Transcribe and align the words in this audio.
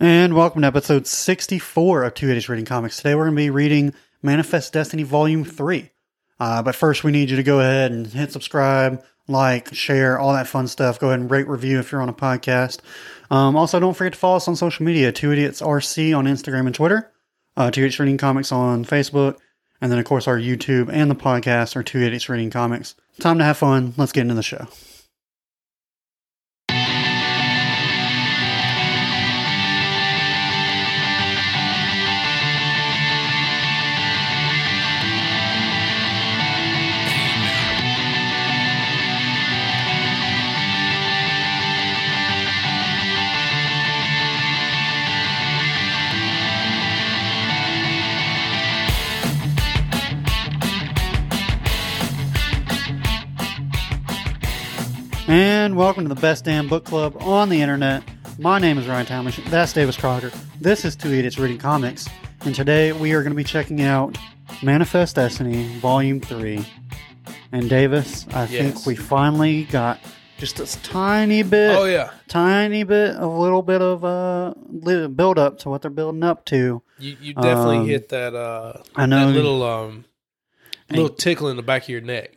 And 0.00 0.34
welcome 0.34 0.62
to 0.62 0.66
episode 0.66 1.06
64 1.06 2.02
of 2.02 2.14
2 2.14 2.28
Idiots 2.28 2.48
Reading 2.48 2.64
Comics. 2.64 2.96
Today 2.96 3.14
we're 3.14 3.26
going 3.26 3.36
to 3.36 3.42
be 3.42 3.50
reading 3.50 3.94
Manifest 4.22 4.72
Destiny 4.72 5.04
Volume 5.04 5.44
3. 5.44 5.90
Uh, 6.40 6.62
but 6.62 6.74
first, 6.74 7.04
we 7.04 7.12
need 7.12 7.30
you 7.30 7.36
to 7.36 7.44
go 7.44 7.60
ahead 7.60 7.92
and 7.92 8.06
hit 8.06 8.32
subscribe, 8.32 9.04
like, 9.28 9.72
share, 9.72 10.18
all 10.18 10.32
that 10.32 10.48
fun 10.48 10.66
stuff. 10.66 10.98
Go 10.98 11.08
ahead 11.08 11.20
and 11.20 11.30
rate, 11.30 11.46
review 11.46 11.78
if 11.78 11.92
you're 11.92 12.02
on 12.02 12.08
a 12.08 12.14
podcast. 12.14 12.80
Um, 13.30 13.54
also, 13.56 13.78
don't 13.78 13.94
forget 13.94 14.14
to 14.14 14.18
follow 14.18 14.36
us 14.36 14.48
on 14.48 14.56
social 14.56 14.84
media 14.84 15.12
2 15.12 15.32
Idiots 15.32 15.62
RC 15.62 16.16
on 16.16 16.26
Instagram 16.26 16.66
and 16.66 16.74
Twitter, 16.74 17.12
uh, 17.56 17.70
2 17.70 17.82
Idiots 17.82 18.00
Reading 18.00 18.18
Comics 18.18 18.50
on 18.50 18.84
Facebook, 18.84 19.38
and 19.80 19.92
then, 19.92 20.00
of 20.00 20.04
course, 20.04 20.26
our 20.26 20.38
YouTube 20.38 20.90
and 20.92 21.08
the 21.08 21.14
podcast 21.14 21.76
are 21.76 21.84
2 21.84 22.00
Idiots 22.00 22.28
Reading 22.28 22.50
Comics. 22.50 22.96
Time 23.20 23.38
to 23.38 23.44
have 23.44 23.58
fun. 23.58 23.94
Let's 23.96 24.12
get 24.12 24.22
into 24.22 24.34
the 24.34 24.42
show. 24.42 24.66
And 55.64 55.76
welcome 55.76 56.02
to 56.04 56.14
the 56.14 56.20
best 56.20 56.44
damn 56.44 56.68
book 56.68 56.84
club 56.84 57.16
on 57.20 57.48
the 57.48 57.62
internet. 57.62 58.02
My 58.38 58.58
name 58.58 58.76
is 58.76 58.86
Ryan 58.86 59.06
Talmadge. 59.06 59.36
That's 59.46 59.72
Davis 59.72 59.96
Crocker. 59.96 60.30
This 60.60 60.84
is 60.84 60.94
Two 60.94 61.08
Idiots 61.12 61.38
Reading 61.38 61.56
Comics. 61.56 62.06
And 62.44 62.54
today 62.54 62.92
we 62.92 63.12
are 63.12 63.22
going 63.22 63.30
to 63.32 63.36
be 63.36 63.44
checking 63.44 63.80
out 63.80 64.18
Manifest 64.62 65.16
Destiny 65.16 65.78
Volume 65.78 66.20
3. 66.20 66.66
And 67.52 67.70
Davis, 67.70 68.26
I 68.34 68.46
think 68.46 68.84
we 68.84 68.94
finally 68.94 69.64
got 69.64 70.00
just 70.36 70.60
a 70.60 70.66
tiny 70.82 71.42
bit, 71.42 71.76
Oh 71.78 71.84
yeah, 71.84 72.10
tiny 72.28 72.82
bit, 72.84 73.16
a 73.16 73.26
little 73.26 73.62
bit 73.62 73.80
of 73.80 74.04
uh, 74.04 74.52
li- 74.68 75.06
build 75.08 75.38
up 75.38 75.58
to 75.60 75.70
what 75.70 75.80
they're 75.80 75.90
building 75.90 76.24
up 76.24 76.44
to. 76.46 76.82
you, 76.98 77.16
you 77.20 77.32
definitely 77.34 77.78
Um, 77.78 77.86
hit 77.86 78.08
that 78.10 78.34
uh 78.34 78.82
I 78.96 79.06
know. 79.06 79.28
that 79.28 79.32
little 79.34 79.62
um 79.62 80.04
little 80.90 81.08
tickle 81.08 81.48
in 81.48 81.56
the 81.56 81.62
back 81.62 81.84
of 81.84 81.88
your 81.88 82.00
neck. 82.02 82.32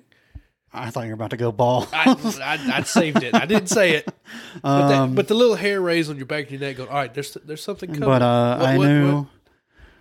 I 0.78 0.89
thought 0.89 1.02
you 1.02 1.09
were 1.09 1.14
about 1.16 1.31
to 1.31 1.38
go 1.38 1.52
ball. 1.52 1.88
I, 1.92 2.11
I, 2.42 2.78
I 2.80 2.83
saved 2.83 3.23
it. 3.23 3.33
I 3.36 3.45
didn't 3.45 3.67
say 3.67 3.95
it, 3.95 4.06
but, 4.61 4.88
that, 4.89 4.95
Um, 5.00 5.16
but 5.16 5.28
the 5.28 5.33
little 5.33 5.56
hair 5.56 5.81
raised 5.81 6.09
on 6.09 6.17
your 6.17 6.25
back 6.25 6.45
of 6.45 6.52
your 6.52 6.59
neck. 6.59 6.78
Going, 6.78 6.89
all 6.89 6.95
right, 6.95 7.14
there's 7.14 7.33
there's 7.45 7.64
something 7.64 7.89
coming. 7.89 8.08
But 8.08 8.22
uh, 8.22 8.58
What- 8.58 8.67
I 8.70 8.78
what- 8.78 8.88
knew 8.88 9.16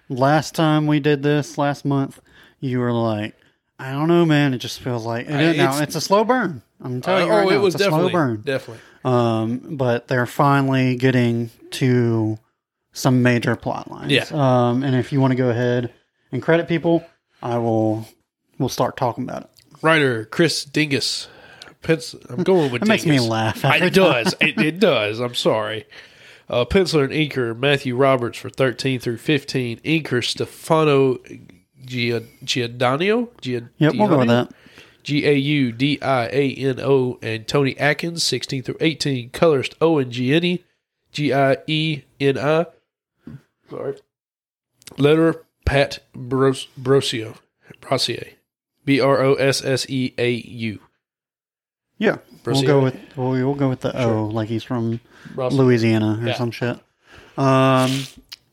what- 0.09 0.19
last 0.19 0.55
time 0.55 0.87
we 0.87 1.01
did 1.01 1.23
this 1.23 1.59
last 1.59 1.85
month, 1.85 2.21
you 2.61 2.79
were 2.79 2.93
like, 2.93 3.35
I 3.79 3.93
don't 3.93 4.09
know, 4.09 4.25
man. 4.25 4.55
It 4.55 4.59
just 4.59 4.81
feels 4.81 5.05
like 5.05 5.27
it, 5.27 5.33
I- 5.33 5.53
now 5.57 5.71
it's- 5.75 5.81
it's 5.81 5.95
a 5.97 6.01
slow 6.01 6.25
burn. 6.25 6.63
I'm 6.83 6.99
Uh, 6.99 7.01
telling 7.01 7.27
you 7.27 7.33
oh, 7.33 7.37
right 7.39 7.49
it 7.49 7.55
now, 7.57 7.61
was 7.61 7.75
it's 7.75 7.85
a 7.85 7.89
slow 7.89 8.09
burn. 8.11 8.43
definitely. 8.45 8.83
Um, 9.05 9.77
but 9.77 10.09
they're 10.09 10.27
finally 10.27 10.97
getting 10.97 11.51
to 11.73 12.39
some 12.93 13.23
major 13.23 13.57
plot 13.57 13.91
lines. 13.91 14.11
Yeah. 14.13 14.25
Um, 14.33 14.83
and 14.83 14.95
if 14.97 15.13
you 15.13 15.21
want 15.21 15.31
to 15.33 15.37
go 15.37 15.49
ahead 15.51 15.93
and 16.33 16.43
credit 16.43 16.67
people, 16.69 17.05
I 17.43 17.59
will. 17.59 18.07
We'll 18.59 18.69
start 18.71 18.97
talking 18.97 19.25
about 19.25 19.43
it. 19.43 19.51
Writer 19.87 20.25
Chris 20.25 20.65
Dingess. 20.67 21.29
Pencil, 21.83 22.19
I'm 22.29 22.43
going 22.43 22.73
with 22.73 22.83
It 22.83 22.89
makes 22.89 23.07
me 23.07 23.21
laugh. 23.21 23.65
It 23.65 23.95
does. 23.95 24.35
It, 24.41 24.59
it 24.61 24.81
does. 24.81 25.21
I'm 25.21 25.35
sorry. 25.37 25.85
Uh, 26.49 26.65
penciler 26.65 27.05
and 27.05 27.13
inker 27.13 27.57
Matthew 27.57 27.97
Roberts 27.97 28.39
for 28.39 28.51
13 28.51 28.99
through 28.99 29.19
15. 29.19 29.79
Inker 29.81 30.25
Stefano 30.25 31.19
Giordano. 32.45 33.29
Gia- 33.41 33.71
Yep, 33.79 33.95
we'll 33.95 34.09
go 34.09 34.19
with 34.19 34.29
that. 34.29 34.51
G 35.05 35.25
A 35.25 35.35
U 35.35 35.71
D 35.71 36.01
I 36.03 36.27
A 36.27 36.55
N 36.55 36.81
O 36.81 37.19
and 37.23 37.47
Tony 37.47 37.77
Akins, 37.79 38.25
16 38.25 38.65
through 38.65 38.77
18. 38.81 39.31
Colorist 39.31 39.77
Owen 39.81 40.11
Gianni, 40.11 40.65
G 41.13 41.33
I 41.33 41.59
E 41.69 42.03
N 42.19 42.37
I. 42.39 42.67
Sorry. 43.71 43.97
Letterer 44.97 45.41
Pat 45.65 46.01
Bros- 46.13 46.67
Brosio, 46.81 47.37
Brosier, 47.81 48.33
B 48.87 49.01
R 49.01 49.21
O 49.23 49.35
S 49.35 49.63
S 49.63 49.85
E 49.91 50.15
A 50.17 50.31
U. 50.31 50.81
Yeah, 51.99 52.19
we'll 52.45 52.63
go 52.63 52.83
with 52.83 52.97
we'll, 53.17 53.31
we'll 53.33 53.55
go 53.55 53.69
with 53.69 53.81
the 53.81 53.99
O, 54.03 54.27
like 54.27 54.49
he's 54.49 54.63
from 54.65 55.01
Brosier. 55.35 55.53
Louisiana 55.53 56.19
or 56.23 56.27
Yeah. 56.29 56.35
some 56.35 56.51
shit. 56.51 56.79
Um, 57.37 57.91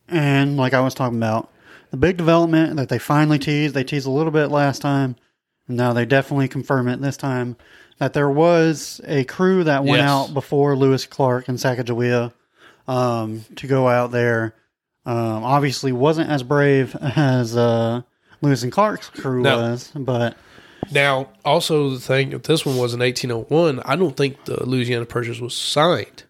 and 0.10 0.58
like 0.58 0.74
I 0.74 0.82
was 0.82 0.94
talking 0.94 1.18
about, 1.18 1.50
the 1.92 1.98
big 1.98 2.18
development 2.18 2.76
that 2.78 2.90
they 2.90 3.00
finally 3.00 3.40
teased, 3.40 3.74
they 3.76 3.84
teased 3.84 4.08
a 4.08 4.12
little 4.12 4.32
bit 4.32 4.48
last 4.48 4.82
time. 4.82 5.16
Now 5.68 5.94
they 5.94 6.06
definitely 6.06 6.48
confirm 6.50 6.88
it 6.90 7.00
this 7.02 7.16
time 7.18 7.56
that 8.00 8.14
there 8.14 8.30
was 8.30 9.00
a 9.06 9.24
crew 9.26 9.64
that 9.66 9.84
went 9.84 10.02
Yes. 10.02 10.10
out 10.10 10.34
before 10.34 10.76
Lewis 10.76 11.06
Clark 11.06 11.48
and 11.48 11.58
Sacagawea 11.58 12.34
um, 12.88 13.46
to 13.58 13.68
go 13.68 13.88
out 13.88 14.12
there. 14.12 14.56
Um, 15.06 15.44
obviously, 15.44 15.92
wasn't 15.92 16.30
as 16.30 16.44
brave 16.44 16.96
as 17.02 17.56
uh, 17.58 18.02
Lewis 18.44 18.62
and 18.62 18.72
Clark's 18.72 19.10
crew 19.10 19.42
No. 19.42 19.58
was, 19.58 19.92
but 19.96 20.38
Now, 20.92 21.30
also 21.46 21.90
the 21.92 22.00
thing, 22.00 22.34
if 22.34 22.44
this 22.44 22.66
one 22.66 22.76
was 22.78 22.94
in 22.94 23.00
1801, 23.00 23.80
I 23.86 23.96
don't 23.96 24.16
think 24.18 24.44
the 24.46 24.66
Louisiana 24.66 25.06
Purchase 25.06 25.40
was 25.40 25.56
signed. 25.56 26.24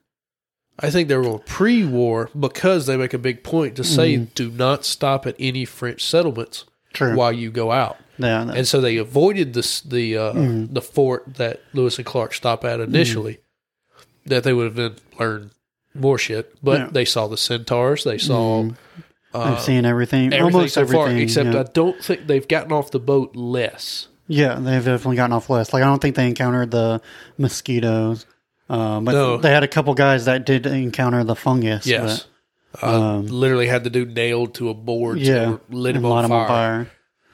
I 0.79 0.89
think 0.89 1.07
they 1.07 1.17
were 1.17 1.39
pre-war 1.39 2.29
because 2.39 2.85
they 2.85 2.97
make 2.97 3.13
a 3.13 3.17
big 3.17 3.43
point 3.43 3.75
to 3.75 3.83
say 3.83 4.15
mm-hmm. 4.15 4.31
do 4.35 4.49
not 4.51 4.85
stop 4.85 5.25
at 5.25 5.35
any 5.39 5.65
French 5.65 6.03
settlements 6.03 6.65
true. 6.93 7.15
while 7.15 7.31
you 7.33 7.51
go 7.51 7.71
out. 7.71 7.97
Yeah, 8.17 8.43
that- 8.45 8.57
And 8.57 8.67
so 8.67 8.79
they 8.79 8.97
avoided 8.97 9.53
this 9.53 9.81
the 9.81 10.17
uh, 10.17 10.33
mm-hmm. 10.33 10.73
the 10.73 10.81
fort 10.81 11.35
that 11.35 11.61
Lewis 11.73 11.97
and 11.97 12.05
Clark 12.05 12.33
stopped 12.33 12.63
at 12.63 12.79
initially. 12.79 13.33
Mm-hmm. 13.33 14.29
That 14.29 14.43
they 14.43 14.53
would 14.53 14.65
have 14.65 14.75
then 14.75 14.95
learned 15.19 15.51
more 15.95 16.17
shit, 16.17 16.55
but 16.63 16.79
Yeah. 16.79 16.89
they 16.91 17.05
saw 17.05 17.27
the 17.27 17.37
centaurs. 17.37 18.03
They 18.03 18.17
saw 18.17 18.69
I've 19.33 19.61
seen 19.61 19.85
everything, 19.85 20.33
everything 20.33 20.55
almost 20.55 20.73
so 20.75 20.81
everything, 20.81 21.05
far, 21.05 21.15
except 21.17 21.53
yeah. 21.53 21.59
I 21.61 21.63
don't 21.63 22.03
think 22.03 22.27
they've 22.27 22.47
gotten 22.47 22.71
off 22.71 22.91
the 22.91 22.99
boat 22.99 23.35
less. 23.35 24.07
Yeah, 24.27 24.55
they've 24.55 24.83
definitely 24.83 25.15
gotten 25.17 25.33
off 25.33 25.49
less. 25.49 25.73
Like 25.73 25.83
I 25.83 25.85
don't 25.87 26.01
think 26.01 26.15
they 26.15 26.27
encountered 26.27 26.71
the 26.71 27.01
mosquitoes, 27.37 28.25
um, 28.69 29.05
but 29.05 29.11
No. 29.13 29.37
they 29.37 29.49
had 29.51 29.63
a 29.63 29.67
couple 29.67 29.93
guys 29.93 30.25
that 30.25 30.45
did 30.45 30.65
encounter 30.65 31.23
the 31.23 31.35
fungus. 31.35 31.85
Yes. 31.85 32.25
Uh, 32.81 32.87
Um, 33.19 33.27
literally 33.27 33.67
had 33.67 33.83
the 33.83 33.89
dude 33.89 34.15
nailed 34.15 34.55
to 34.55 34.69
a 34.69 34.73
board. 34.73 35.19
yeah, 35.19 35.45
so 35.45 35.61
lit 35.69 35.95
and 35.95 36.03
him 36.03 36.09
light 36.09 36.25
on 36.25 36.31
'em 36.31 36.47
fire. 36.47 36.87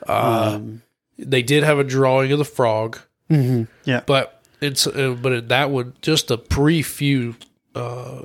Uh, 0.08 0.52
um, 0.56 0.81
they 1.18 1.42
did 1.42 1.64
have 1.64 1.80
a 1.80 1.84
drawing 1.84 2.31
of 2.31 2.40
the 2.40 2.46
frog, 2.46 3.00
mhm, 3.31 3.68
Yeah, 3.86 4.02
but 4.06 4.42
it's 4.62 4.86
uh, 4.88 5.16
but 5.22 5.48
that 5.50 5.70
one, 5.70 5.94
just 6.02 6.30
a 6.31 6.38
brief 6.38 6.88
few 6.88 7.36
uh, 7.76 8.24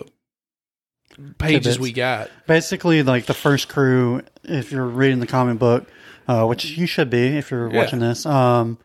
pages 1.39 1.63
Tidbits. 1.65 1.79
we 1.79 1.93
got. 1.93 2.31
basically 2.47 3.03
like 3.03 3.27
the 3.27 3.35
first 3.35 3.69
crew. 3.69 4.23
If 4.43 4.73
you're 4.73 4.87
reading 4.87 5.21
the 5.21 5.27
comic 5.27 5.59
book, 5.59 5.87
uh, 6.29 6.47
which 6.47 6.65
you 6.65 6.87
should 6.87 7.11
be 7.11 7.37
if 7.39 7.51
you're 7.51 7.71
Yeah. 7.71 7.77
watching 7.79 7.99
this, 8.01 8.25
um, 8.27 8.79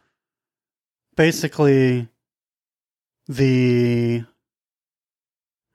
basically 1.16 2.07
the 3.28 4.23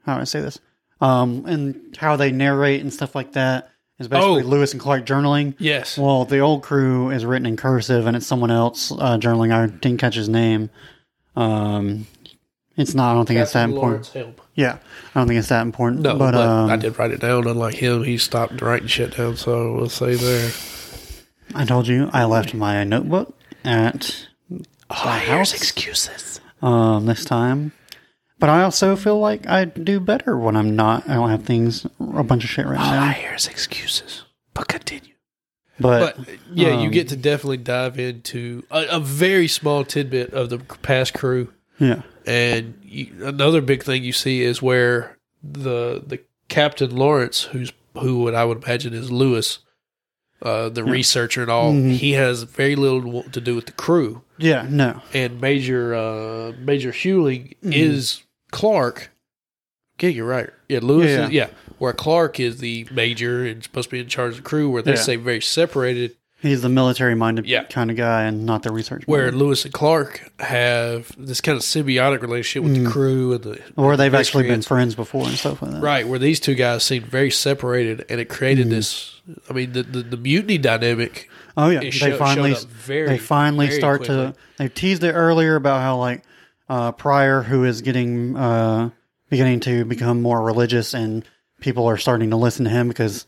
how 0.04 0.16
do 0.16 0.20
I 0.20 0.24
say 0.24 0.40
this, 0.40 0.58
um, 1.00 1.44
and 1.46 1.96
how 1.98 2.16
they 2.16 2.30
narrate 2.30 2.80
and 2.82 2.92
stuff 2.92 3.14
like 3.14 3.32
that 3.32 3.70
is 3.98 4.08
basically 4.08 4.42
Oh. 4.42 4.46
Lewis 4.46 4.72
and 4.72 4.80
Clark 4.80 5.06
journaling. 5.06 5.54
Yes. 5.58 5.96
Well, 5.96 6.24
the 6.24 6.40
old 6.40 6.62
crew 6.62 7.10
is 7.10 7.24
written 7.24 7.46
in 7.46 7.56
cursive, 7.56 8.06
and 8.06 8.16
it's 8.16 8.26
someone 8.26 8.50
else 8.50 8.90
uh, 8.92 9.16
journaling. 9.18 9.52
I 9.52 9.66
didn't 9.66 9.98
catch 9.98 10.14
his 10.14 10.28
name. 10.28 10.68
Um, 11.36 12.06
it's 12.76 12.94
not. 12.94 13.12
I 13.12 13.14
don't 13.14 13.26
think 13.26 13.40
it's 13.40 13.52
that 13.52 13.64
important. 13.68 13.92
Lawrence 13.92 14.12
Helm. 14.12 14.34
Yeah, 14.54 14.78
I 15.14 15.20
don't 15.20 15.28
think 15.28 15.38
it's 15.38 15.48
that 15.48 15.62
important. 15.62 16.02
No, 16.02 16.16
but, 16.16 16.32
but, 16.32 16.46
um, 16.46 16.70
I 16.70 16.76
did 16.76 16.98
write 16.98 17.10
it 17.12 17.20
down. 17.20 17.46
Unlike 17.46 17.74
him, 17.76 18.02
he 18.04 18.18
stopped 18.18 18.60
writing 18.60 18.88
shit 18.88 19.16
down. 19.16 19.36
So 19.36 19.74
we'll 19.74 19.88
say 19.88 20.14
there. 20.14 20.50
I 21.54 21.64
told 21.64 21.86
you 21.86 22.10
I 22.12 22.24
left 22.24 22.54
my 22.54 22.82
notebook 22.84 23.36
at 23.64 24.26
Oh, 24.90 24.94
house? 24.94 25.54
excuses. 25.54 26.40
um 26.62 27.06
this 27.06 27.24
time. 27.24 27.72
But 28.38 28.50
I 28.50 28.62
also 28.64 28.96
feel 28.96 29.18
like 29.20 29.46
I 29.46 29.64
do 29.64 30.00
better 30.00 30.36
when 30.36 30.56
I'm 30.56 30.74
not. 30.76 31.08
I 31.08 31.14
don't 31.14 31.30
have 31.30 31.44
things, 31.44 31.86
a 32.14 32.22
bunch 32.22 32.44
of 32.44 32.50
shit 32.50 32.66
written 32.66 32.82
All 32.84 32.90
I 32.92 32.96
down. 32.96 33.14
hear 33.14 33.34
is 33.34 33.46
excuses. 33.46 34.24
But 34.52 34.68
continue. 34.68 35.12
But, 35.80 36.16
But 36.16 36.28
yeah, 36.52 36.70
you 36.80 36.86
um, 36.86 36.90
get 36.90 37.08
to 37.08 37.16
definitely 37.16 37.56
dive 37.58 37.98
into 37.98 38.64
a, 38.70 38.86
a 38.90 39.00
very 39.00 39.48
small 39.48 39.84
tidbit 39.84 40.32
of 40.34 40.50
the 40.50 40.58
past 40.58 41.14
crew. 41.14 41.52
yeah, 41.78 42.02
And 42.26 42.78
you, 42.82 43.12
another 43.22 43.60
big 43.60 43.82
thing 43.82 44.02
you 44.04 44.12
see 44.12 44.42
is 44.42 44.62
where 44.62 45.18
the 45.42 46.02
the 46.06 46.20
Captain 46.48 46.94
Lawrence, 46.94 47.42
who's 47.42 47.72
who 47.98 48.22
what 48.22 48.34
I 48.34 48.44
would 48.44 48.64
imagine 48.64 48.92
is 48.94 49.10
Lewis, 49.12 49.58
uh, 50.42 50.68
the 50.68 50.84
researcher 50.84 51.42
and 51.42 51.50
all, 51.50 51.72
Mhm. 51.72 51.92
he 51.92 52.12
has 52.12 52.42
very 52.42 52.76
little 52.76 53.22
to 53.24 53.40
do 53.40 53.54
with 53.54 53.66
the 53.66 53.72
crew. 53.72 54.22
yeah, 54.38 54.66
no, 54.68 55.00
And 55.12 55.40
Major 55.40 55.94
uh, 55.94 56.52
Major 56.58 56.90
Hewling 56.92 57.54
Mhm. 57.64 57.72
is 57.74 58.22
Clark. 58.50 59.10
Okay, 59.96 60.10
you're 60.10 60.26
right. 60.26 60.50
Yeah, 60.68 60.80
Lewis. 60.82 61.10
Yeah, 61.10 61.26
Is, 61.26 61.30
yeah, 61.30 61.48
where 61.78 61.92
Clark 61.92 62.40
is 62.40 62.58
the 62.58 62.86
major 62.90 63.44
and 63.44 63.62
supposed 63.62 63.90
to 63.90 63.92
be 63.96 64.00
in 64.00 64.08
charge 64.08 64.32
of 64.32 64.36
the 64.38 64.42
crew, 64.42 64.68
where 64.68 64.82
they 64.82 64.92
Yeah. 64.92 64.96
say 64.96 65.14
very 65.16 65.40
separated. 65.40 66.16
He's 66.44 66.62
the 66.62 66.68
military 66.68 67.14
minded 67.14 67.46
Yeah. 67.46 67.64
kind 67.64 67.90
of 67.90 67.96
guy 67.96 68.22
and 68.24 68.44
not 68.46 68.62
the 68.62 68.72
research. 68.72 69.02
Where 69.06 69.22
minded. 69.24 69.38
Lewis 69.38 69.64
and 69.64 69.74
Clark 69.74 70.30
have 70.40 71.10
this 71.18 71.40
kind 71.40 71.56
of 71.56 71.62
symbiotic 71.62 72.20
relationship 72.22 72.62
with 72.68 72.84
the 72.84 72.90
crew 72.90 73.32
and 73.32 73.42
the 73.42 73.60
or 73.76 73.96
they've 73.96 74.14
actually 74.14 74.46
been 74.46 74.62
friends 74.62 74.94
before 74.94 75.26
and 75.26 75.36
stuff 75.38 75.62
like 75.62 75.72
that. 75.72 75.82
right 75.82 76.06
where 76.06 76.18
these 76.18 76.38
two 76.40 76.54
guys 76.54 76.82
seemed 76.84 77.06
very 77.06 77.30
separated, 77.30 78.04
and 78.08 78.20
it 78.20 78.28
created 78.28 78.66
Mm-hmm. 78.66 78.74
this. 78.76 79.20
I 79.48 79.54
mean, 79.54 79.72
the 79.72 79.82
the, 79.82 80.02
the 80.02 80.16
mutiny 80.16 80.58
dynamic. 80.58 81.28
Oh 81.56 81.70
yeah, 81.70 81.80
they 81.80 81.90
show- 81.90 82.16
finally, 82.18 82.54
very, 82.68 83.08
they 83.08 83.18
finally 83.18 83.70
start 83.70 84.00
quickly. 84.00 84.14
to. 84.16 84.34
They 84.58 84.68
teased 84.68 85.02
it 85.04 85.12
earlier 85.12 85.56
about 85.56 85.80
how 85.80 85.96
like 85.96 86.22
uh, 86.68 86.92
Pryor, 86.92 87.42
who 87.42 87.64
is 87.64 87.80
getting 87.80 88.36
uh, 88.36 88.90
beginning 89.30 89.60
to 89.60 89.84
become 89.86 90.20
more 90.20 90.42
religious, 90.42 90.92
and 90.94 91.24
people 91.60 91.86
are 91.86 91.96
starting 91.96 92.30
to 92.30 92.36
listen 92.36 92.64
to 92.64 92.70
him 92.70 92.88
because 92.88 93.26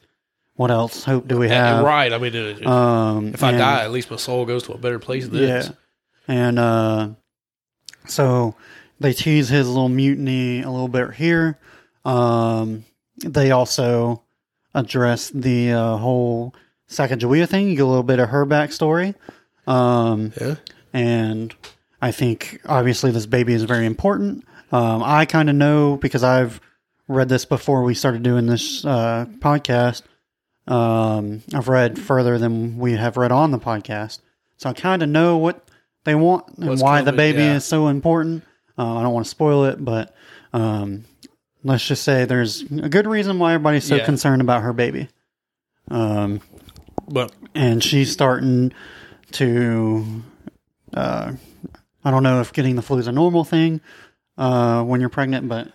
what 0.57 0.71
else 0.71 1.05
hope 1.05 1.29
do 1.29 1.37
we 1.39 1.49
have? 1.49 1.85
right. 1.85 2.13
I 2.13 2.19
mean, 2.19 2.67
Um, 2.67 3.29
if 3.35 3.43
I 3.43 3.51
and- 3.51 3.59
die, 3.59 3.85
at 3.85 3.91
least 3.93 4.11
my 4.11 4.17
soul 4.17 4.45
goes 4.47 4.63
to 4.65 4.73
a 4.73 4.79
better 4.79 4.99
place 4.99 5.29
than 5.29 5.39
this. 5.39 5.71
And 6.29 6.59
uh, 6.59 7.09
so 8.07 8.55
they 9.01 9.13
tease 9.13 9.49
his 9.49 9.69
little 9.69 9.89
mutiny 9.89 10.63
a 10.63 10.71
little 10.71 10.89
bit 10.89 11.13
here. 11.15 11.59
Um, 12.05 12.85
they 13.19 13.51
also 13.51 14.23
address 14.75 15.31
the 15.31 15.73
uh, 15.73 15.97
whole 15.97 16.55
Sacagawea 16.89 17.49
thing. 17.49 17.69
You 17.69 17.77
get 17.77 17.83
a 17.83 17.87
little 17.87 18.03
bit 18.03 18.19
of 18.19 18.29
her 18.31 18.47
backstory. 18.47 19.15
Um, 19.67 20.33
Yeah. 20.41 20.57
and 20.93 21.55
I 22.01 22.13
think 22.13 22.61
obviously 22.67 23.11
this 23.11 23.27
baby 23.27 23.55
is 23.55 23.65
very 23.65 23.87
important. 23.87 24.45
Um, 24.73 25.03
I 25.03 25.25
kind 25.27 25.49
of 25.49 25.57
know 25.57 25.97
because 25.97 26.23
I've 26.25 26.61
read 27.09 27.29
this 27.29 27.45
before 27.45 27.83
we 27.83 27.95
started 27.95 28.23
doing 28.23 28.47
this 28.47 28.85
uh, 28.85 29.27
podcast. 29.39 30.03
Um, 30.67 31.43
I've 31.55 31.69
read 31.69 31.99
further 31.99 32.39
than 32.39 32.79
we 32.79 32.93
have 32.95 33.17
read 33.17 33.33
on 33.33 33.51
the 33.53 33.59
podcast, 33.59 34.21
so 34.57 34.69
I 34.71 34.73
kind 34.73 35.03
of 35.03 35.09
know 35.09 35.37
what 35.39 35.63
they 36.05 36.15
want 36.15 36.49
and 36.59 36.69
What's 36.69 36.83
why 36.83 37.03
the 37.03 37.13
baby 37.13 37.39
yeah. 37.41 37.57
is 37.57 37.65
so 37.65 37.89
important. 37.89 38.43
Uh, 38.79 38.97
I 38.97 39.03
don't 39.03 39.13
want 39.13 39.27
to 39.27 39.31
spoil 39.31 39.65
it, 39.67 39.83
but 39.85 40.15
um, 40.53 41.05
let's 41.65 41.87
just 41.87 42.03
say 42.05 42.25
there's 42.25 42.63
a 42.63 42.89
good 42.89 43.07
reason 43.07 43.39
why 43.39 43.55
everybody's 43.55 43.85
so 43.85 43.97
Yeah. 43.97 44.05
concerned 44.05 44.43
about 44.43 44.63
her 44.63 44.73
baby. 44.73 45.09
Um, 45.91 46.41
But 47.09 47.33
and 47.55 47.83
she's 47.83 48.11
starting 48.13 48.73
to 49.33 50.23
uh, 50.95 51.33
I 52.05 52.11
don't 52.11 52.23
know 52.23 52.41
if 52.41 52.53
getting 52.53 52.77
the 52.77 52.83
flu 52.83 52.99
is 52.99 53.07
a 53.07 53.13
normal 53.13 53.45
thing 53.45 53.81
uh, 54.39 54.83
when 54.83 55.01
you're 55.01 55.09
pregnant, 55.11 55.49
but 55.49 55.69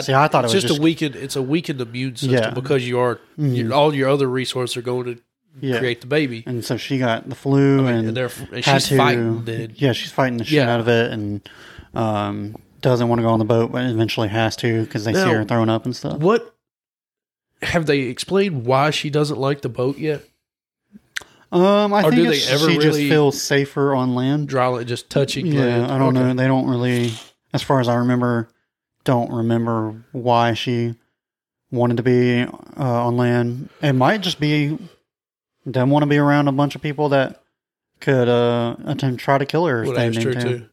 see, 0.00 0.12
I 0.14 0.28
thought 0.28 0.44
it 0.44 0.46
it's 0.46 0.54
was 0.54 0.62
just, 0.64 0.74
just, 0.74 0.80
a 0.80 0.82
weakened. 0.82 1.16
It's 1.16 1.36
a 1.36 1.42
weakened 1.42 1.80
immune 1.80 2.16
system 2.16 2.32
Yeah. 2.34 2.50
because 2.50 2.86
you 2.86 2.98
are 2.98 3.20
you 3.38 3.72
all 3.72 3.94
your 3.94 4.08
other 4.08 4.26
resources 4.28 4.76
are 4.76 4.82
going 4.82 5.04
to 5.16 5.22
yeah. 5.60 5.78
create 5.78 6.00
the 6.00 6.06
baby, 6.06 6.42
And 6.46 6.64
so 6.64 6.76
she 6.76 6.98
got 6.98 7.28
the 7.28 7.34
flu 7.34 7.86
and, 7.86 8.08
and, 8.08 8.16
they're 8.16 8.30
and 8.52 8.64
she's 8.64 8.88
to 8.88 8.96
fighting. 8.96 9.44
Then 9.44 9.72
yeah, 9.76 9.92
she's 9.92 10.12
fighting 10.12 10.38
the 10.38 10.44
shit 10.44 10.54
Yeah. 10.54 10.72
out 10.74 10.80
of 10.80 10.88
it 10.88 11.12
and 11.12 11.48
um, 11.94 12.56
doesn't 12.82 13.08
want 13.08 13.20
to 13.20 13.22
go 13.22 13.30
on 13.30 13.38
the 13.38 13.44
boat, 13.44 13.72
but 13.72 13.84
eventually 13.86 14.28
has 14.28 14.54
to 14.56 14.84
because 14.84 15.04
they 15.04 15.12
see 15.14 15.20
her 15.20 15.44
throwing 15.44 15.68
up 15.70 15.84
and 15.86 15.94
stuff. 15.96 16.18
what 16.18 16.54
have 17.62 17.86
they 17.86 18.00
explained 18.00 18.66
why 18.66 18.90
she 18.90 19.08
doesn't 19.08 19.38
like 19.38 19.62
the 19.62 19.68
boat 19.70 19.96
yet? 19.98 20.22
Um, 21.52 21.94
I 21.94 22.00
Or 22.02 22.10
think 22.10 22.16
do 22.16 22.22
they 22.30 22.42
ever 22.52 22.68
she 22.68 22.74
just 22.74 22.86
really- 22.86 23.08
feels 23.08 23.40
safer 23.40 23.94
on 23.94 24.14
land. 24.14 24.48
Dry 24.48 24.82
just 24.84 25.08
touching. 25.08 25.46
Yeah, 25.46 25.60
land? 25.60 25.92
I 25.92 25.98
don't 25.98 26.16
Okay. 26.16 26.26
know. 26.26 26.34
They 26.34 26.46
don't 26.48 26.68
really, 26.68 27.12
as 27.54 27.62
far 27.62 27.80
as 27.80 27.88
I 27.88 27.94
remember, 27.94 28.48
don't 29.06 29.32
remember 29.32 30.04
why 30.12 30.52
she 30.52 30.94
wanted 31.70 31.96
to 31.96 32.02
be 32.02 32.42
uh, 32.42 33.06
on 33.06 33.16
land. 33.16 33.70
It 33.80 33.94
might 33.94 34.20
just 34.20 34.38
be 34.38 34.78
didn't 35.64 35.90
want 35.90 36.02
to 36.02 36.06
be 36.06 36.18
around 36.18 36.48
a 36.48 36.52
bunch 36.52 36.74
of 36.74 36.82
people 36.82 37.08
that 37.08 37.42
could 38.00 38.28
uh 38.28 38.76
attempt 38.84 39.22
try 39.22 39.38
to 39.38 39.46
kill 39.46 39.64
her. 39.66 39.82
if 39.82 39.88
Well, 39.88 39.96
they 39.96 40.08
that's 40.10 40.22
true 40.22 40.34
to. 40.34 40.40
too. 40.42 40.66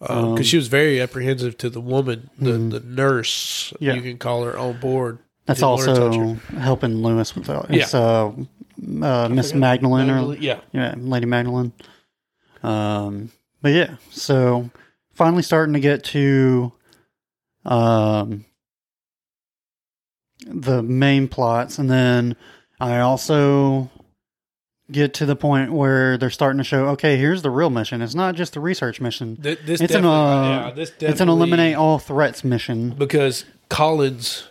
Because 0.00 0.16
Um, 0.38 0.42
she 0.42 0.56
was 0.56 0.66
very 0.68 1.00
apprehensive 1.00 1.56
to 1.58 1.70
the 1.70 1.80
woman, 1.80 2.28
the, 2.38 2.50
Mhm. 2.52 2.70
the 2.72 2.80
nurse, 2.80 3.72
Yeah. 3.78 3.94
you 3.94 4.02
can 4.02 4.18
call 4.18 4.42
her 4.44 4.58
on 4.58 4.80
board. 4.80 5.18
That's 5.46 5.60
Didn't 5.60 5.84
to 5.84 5.90
also 5.90 6.34
helping 6.58 7.02
Lewis 7.02 7.36
with 7.36 7.44
that. 7.46 7.70
Yeah. 7.70 7.82
It's 7.82 7.94
uh, 7.94 8.32
uh, 9.02 9.28
Miss 9.28 9.54
Magdalene 9.54 10.10
or 10.10 10.34
yeah, 10.36 10.58
yeah, 10.72 10.94
Lady 10.98 11.26
Magdalene. 11.26 11.72
Um, 12.64 13.30
but 13.60 13.72
yeah, 13.72 13.96
so 14.10 14.70
finally 15.14 15.42
starting 15.42 15.74
to 15.74 15.80
get 15.80 16.02
to 16.04 16.72
um 17.64 18.44
the 20.46 20.82
main 20.82 21.28
plots, 21.28 21.78
and 21.78 21.88
then 21.90 22.36
I 22.80 22.98
also 22.98 23.90
get 24.90 25.14
to 25.14 25.24
the 25.26 25.36
point 25.36 25.72
where 25.72 26.18
they're 26.18 26.30
starting 26.30 26.58
to 26.58 26.64
show, 26.64 26.88
okay, 26.88 27.16
here's 27.16 27.42
the 27.42 27.50
real 27.50 27.70
mission. 27.70 28.02
It's 28.02 28.14
not 28.14 28.34
just 28.34 28.54
the 28.54 28.60
research 28.60 29.00
mission. 29.00 29.36
Th- 29.36 29.58
this 29.64 29.80
It's 29.80 29.94
an, 29.94 30.04
uh, 30.04 30.42
yeah, 30.66 30.72
this 30.74 30.92
It's 31.00 31.20
an 31.20 31.28
eliminate 31.28 31.76
all 31.76 31.98
threats 31.98 32.42
mission. 32.44 32.90
because 32.90 33.44
Collins, 33.68 34.48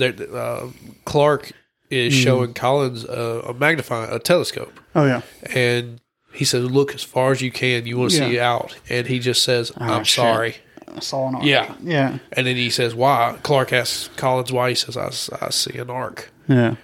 uh, 0.00 0.68
Clark 1.04 1.52
is 1.90 2.14
Mm. 2.14 2.22
showing 2.22 2.54
Collins 2.54 3.04
a, 3.04 3.42
a 3.48 3.54
magnifying 3.54 4.10
a 4.10 4.18
telescope, 4.18 4.80
Oh 4.96 5.04
yeah, 5.04 5.20
and 5.54 6.00
he 6.32 6.44
says, 6.44 6.64
"Look 6.68 6.94
as 6.94 7.04
far 7.04 7.30
as 7.30 7.40
you 7.42 7.52
can. 7.52 7.86
You 7.86 7.98
want 7.98 8.12
to 8.12 8.16
Yeah. 8.16 8.30
see 8.30 8.40
out." 8.40 8.76
And 8.88 9.06
he 9.06 9.18
just 9.20 9.44
says, 9.44 9.70
Ah, 9.78 9.96
"I'm 9.98 10.04
shit. 10.04 10.14
sorry." 10.22 10.56
I 10.94 11.00
saw 11.00 11.28
an 11.28 11.34
arc. 11.36 11.44
Yeah. 11.44 11.74
yeah, 11.82 12.18
And 12.32 12.46
then 12.46 12.56
he 12.56 12.70
says, 12.70 12.94
"Why?" 12.94 13.36
Clark 13.42 13.72
asks 13.72 14.08
Collins 14.16 14.52
why. 14.52 14.68
He 14.70 14.74
says, 14.74 14.96
"I, 14.96 15.46
I 15.46 15.50
see 15.50 15.76
an 15.78 15.90
arc." 15.90 16.30
yeah, 16.48 16.76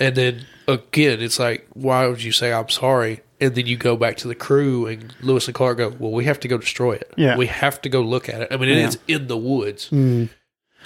And 0.00 0.16
then 0.16 0.46
again, 0.66 1.20
it's 1.20 1.38
like, 1.38 1.66
"Why 1.74 2.06
would 2.06 2.22
you 2.22 2.32
say 2.32 2.52
I'm 2.52 2.68
sorry?" 2.68 3.20
And 3.40 3.54
then 3.54 3.66
you 3.66 3.76
go 3.76 3.96
back 3.96 4.16
to 4.18 4.28
the 4.28 4.34
crew, 4.34 4.86
and 4.86 5.14
Lewis 5.20 5.46
and 5.46 5.54
Clark 5.54 5.78
go, 5.78 5.94
"Well, 5.98 6.10
we 6.12 6.24
have 6.24 6.40
to 6.40 6.48
go 6.48 6.58
destroy 6.58 6.94
it. 6.94 7.12
Yeah. 7.16 7.36
we 7.36 7.46
have 7.46 7.80
to 7.82 7.88
go 7.88 8.00
look 8.00 8.28
at 8.28 8.40
it. 8.42 8.48
I 8.50 8.56
mean, 8.56 8.70
it 8.70 8.78
Yeah. 8.78 8.88
is 8.88 8.98
in 9.06 9.26
the 9.28 9.36
woods, 9.36 9.90
mm, 9.90 10.28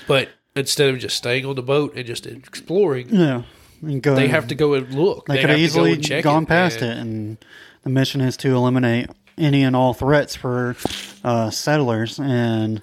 but 0.07 0.29
instead 0.57 0.93
of 0.93 0.99
just 0.99 1.17
staying 1.17 1.47
on 1.47 1.55
the 1.57 1.63
boat 1.63 1.95
and 1.97 2.05
just 2.07 2.27
exploring, 2.27 3.09
yeah. 3.11 3.43
And 3.83 4.03
go 4.03 4.15
they 4.15 4.29
have 4.29 4.49
to 4.49 4.55
go 4.55 4.75
and 4.75 4.93
look. 4.95 5.27
They, 5.27 5.41
could 5.41 5.49
have 5.51 5.59
easily 5.59 5.97
gone 6.23 6.45
past 6.45 6.83
and- 6.83 6.91
it, 6.91 6.99
and 6.99 7.39
the 7.85 7.89
mission 7.91 8.21
is 8.21 8.37
to 8.39 8.55
eliminate 8.55 9.09
any 9.41 9.63
and 9.65 9.75
all 9.75 9.95
threats 9.95 10.37
for 10.37 10.77
uh, 11.25 11.51
settlers, 11.51 12.19
and 12.21 12.81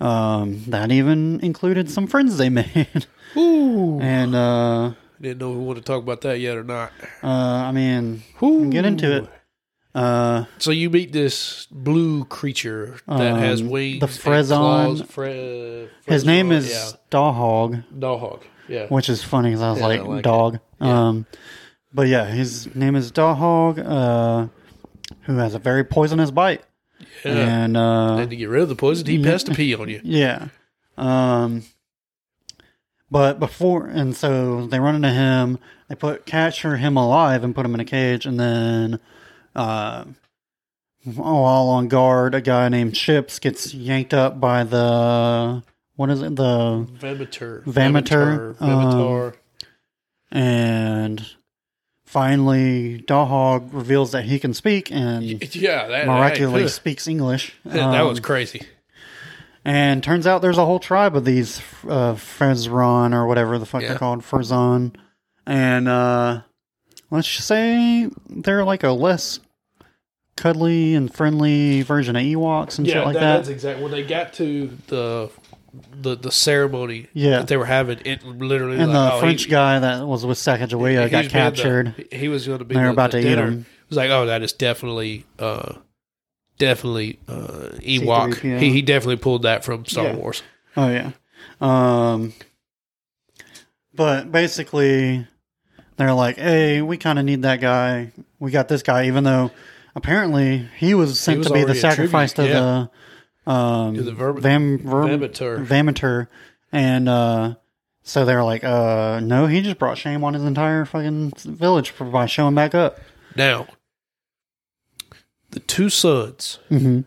um, 0.00 0.62
that 0.68 0.90
even 0.92 1.40
included 1.40 1.90
some 1.90 2.06
friends 2.06 2.36
they 2.38 2.48
made. 2.60 3.06
Ooh. 3.36 4.00
and 4.00 4.34
uh, 4.34 4.92
didn't 5.20 5.38
know 5.38 5.52
if 5.52 5.58
we 5.58 5.64
want 5.64 5.78
to 5.78 5.84
talk 5.84 6.02
about 6.02 6.20
that 6.22 6.40
yet 6.40 6.56
or 6.56 6.64
not. 6.64 6.92
uh, 7.22 7.26
I 7.26 7.72
mean, 7.72 8.22
we 8.40 8.48
can 8.48 8.70
get 8.70 8.84
into 8.84 9.16
it. 9.18 9.28
Uh, 9.94 10.44
So 10.58 10.70
you 10.70 10.88
meet 10.90 11.12
this 11.12 11.66
blue 11.70 12.24
creature 12.24 12.98
that 13.08 13.32
Um, 13.32 13.38
has 13.40 13.62
wings. 13.62 14.00
the 14.00 14.06
and 14.06 14.14
Frezon- 14.14 14.56
claws. 14.58 15.02
Fre- 15.02 16.12
his 16.12 16.24
name 16.24 16.48
Frezon, 16.50 16.52
is 16.56 16.70
yeah, 16.70 16.90
Dawhog, 17.10 17.84
Dawhog. 17.98 18.40
Yeah, 18.68 18.86
which 18.86 19.08
is 19.08 19.22
funny 19.24 19.50
because 19.50 19.62
I 19.62 19.70
was 19.70 19.78
Yeah, 19.80 19.84
I 19.84 19.88
like, 19.88 20.04
like 20.06 20.18
it. 20.20 20.22
dog. 20.22 20.58
Yeah. 20.80 21.08
Um, 21.08 21.26
but 21.92 22.06
yeah, 22.06 22.24
his 22.26 22.72
name 22.76 22.94
is 22.94 23.10
Dawhog, 23.10 23.78
uh, 23.84 24.46
who 25.30 25.38
has 25.38 25.54
a 25.54 25.58
very 25.58 25.84
poisonous 25.84 26.30
bite, 26.30 26.62
yeah. 27.24 27.64
and 27.64 27.76
uh, 27.76 28.16
and 28.18 28.30
to 28.30 28.36
get 28.36 28.48
rid 28.48 28.62
of 28.62 28.68
the 28.68 28.76
poison, 28.76 29.06
he 29.06 29.16
yeah. 29.16 29.30
has 29.30 29.44
to 29.44 29.54
pee 29.54 29.74
on 29.74 29.88
you. 29.88 30.00
Yeah. 30.04 30.48
Um 30.96 31.64
but 33.10 33.40
before 33.40 33.86
and 33.86 34.14
so 34.14 34.66
they 34.66 34.78
run 34.78 34.94
into 34.94 35.10
him, 35.10 35.58
they 35.88 35.94
put 35.94 36.26
capture 36.26 36.76
him 36.76 36.96
alive 36.96 37.42
and 37.42 37.54
put 37.54 37.64
him 37.66 37.74
in 37.74 37.80
a 37.80 37.84
cage 37.84 38.26
and 38.26 38.38
then 38.38 39.00
uh 39.54 40.04
while 41.04 41.68
on 41.68 41.88
guard, 41.88 42.34
a 42.34 42.40
guy 42.40 42.68
named 42.68 42.94
Chips 42.94 43.38
gets 43.38 43.72
yanked 43.72 44.12
up 44.12 44.38
by 44.38 44.64
the 44.64 45.62
what 45.96 46.10
is 46.10 46.22
it? 46.22 46.36
The 46.36 46.86
Vamator. 46.98 47.62
Vamator, 47.64 48.54
Vamator. 48.56 49.34
and 50.30 51.34
finally 52.10 53.04
Dawhog 53.06 53.72
reveals 53.72 54.10
that 54.12 54.24
he 54.24 54.40
can 54.40 54.52
speak 54.52 54.90
and 54.90 55.22
yeah, 55.54 55.86
that, 55.86 56.06
miraculously 56.08 56.64
that, 56.64 56.68
speaks 56.70 57.06
English. 57.06 57.54
that 57.64 57.78
Um, 58.00 58.08
was 58.08 58.18
crazy. 58.18 58.62
And 59.64 60.02
turns 60.02 60.26
out 60.26 60.42
there's 60.42 60.58
a 60.58 60.64
whole 60.66 60.80
tribe 60.80 61.14
of 61.16 61.24
these 61.24 61.60
uh, 61.84 62.14
Fezron 62.14 63.14
or 63.14 63.26
whatever 63.26 63.58
the 63.58 63.66
fuck 63.66 63.82
Yeah. 63.82 63.88
they're 63.90 63.98
called, 63.98 64.22
Ferzon. 64.22 64.96
And 65.46 65.86
uh, 65.86 66.40
let's 67.12 67.28
just 67.28 67.46
say 67.46 68.08
they're 68.28 68.64
like 68.64 68.82
a 68.82 68.90
less 68.90 69.38
cuddly 70.36 70.94
and 70.96 71.12
friendly 71.14 71.82
version 71.82 72.16
of 72.16 72.22
Ewoks 72.22 72.78
and 72.78 72.88
shit 72.88 73.04
like 73.04 73.14
that. 73.14 73.20
that's 73.36 73.48
exactly 73.48 73.82
when 73.84 73.92
they 73.92 74.02
got 74.02 74.32
to 74.34 74.70
the 74.88 75.30
the 75.92 76.16
the 76.16 76.30
ceremony 76.32 77.06
Yeah. 77.12 77.38
that 77.38 77.48
they 77.48 77.56
were 77.56 77.66
having. 77.66 78.00
It 78.04 78.24
literally 78.24 78.78
and 78.78 78.92
like, 78.92 79.10
the 79.12 79.16
oh, 79.16 79.20
French 79.20 79.44
he- 79.44 79.50
guy 79.50 79.78
that 79.78 80.06
was 80.06 80.24
with 80.26 80.38
Sacagawea 80.38 81.04
he 81.04 81.10
got 81.10 81.10
being 81.10 81.22
the- 81.24 81.28
captured. 81.30 82.08
he 82.12 82.28
was 82.28 82.46
going 82.46 82.58
to 82.58 82.64
be. 82.64 82.74
They're 82.74 82.84
the, 82.86 82.90
about 82.90 83.12
the 83.12 83.20
to 83.22 83.30
eat 83.32 83.38
him. 83.38 83.60
It 83.60 83.88
was 83.90 83.96
like, 83.96 84.10
oh, 84.10 84.26
that 84.26 84.42
is 84.42 84.52
definitely, 84.52 85.26
uh, 85.38 85.74
definitely 86.58 87.18
uh, 87.28 87.70
Ewok. 87.80 88.36
He 88.60 88.70
he 88.70 88.82
definitely 88.82 89.16
pulled 89.16 89.42
that 89.42 89.64
from 89.64 89.84
Star 89.86 90.04
Yeah. 90.06 90.14
Wars. 90.16 90.42
Oh 90.76 90.88
yeah. 90.90 91.10
Um 91.60 92.32
But 93.94 94.30
basically, 94.30 95.26
they're 95.96 96.14
like, 96.14 96.36
"Hey, 96.36 96.80
we 96.82 96.96
kind 96.96 97.18
of 97.18 97.24
need 97.24 97.42
that 97.42 97.60
guy. 97.60 98.12
We 98.38 98.50
got 98.50 98.68
this 98.68 98.82
guy, 98.82 99.06
even 99.06 99.24
though 99.24 99.50
apparently 99.94 100.68
he 100.78 100.94
was 100.94 101.18
sent 101.18 101.38
was 101.38 101.48
to 101.48 101.52
be 101.52 101.64
the 101.64 101.74
sacrifice 101.74 102.32
tribute, 102.32 102.54
to 102.54 102.58
the 102.60 102.90
um 103.46 103.94
the 103.96 104.12
Verm- 104.12 104.40
Vam, 104.40 104.78
Verm- 104.82 105.18
Vamatur. 105.20 105.66
Vamatur. 105.66 106.26
and 106.72 107.08
uh, 107.08 107.54
so 108.02 108.24
they're 108.24 108.44
like, 108.44 108.64
"Uh, 108.64 109.20
no, 109.20 109.46
he 109.46 109.60
just 109.62 109.78
brought 109.78 109.98
shame 109.98 110.22
on 110.24 110.34
his 110.34 110.44
entire 110.44 110.84
fucking 110.84 111.32
village 111.36 111.90
for, 111.90 112.04
by 112.04 112.26
showing 112.26 112.54
back 112.54 112.74
up." 112.74 112.98
Now, 113.36 113.66
the 115.50 115.60
two 115.60 115.88
sons. 115.88 116.58
hmm 116.68 117.00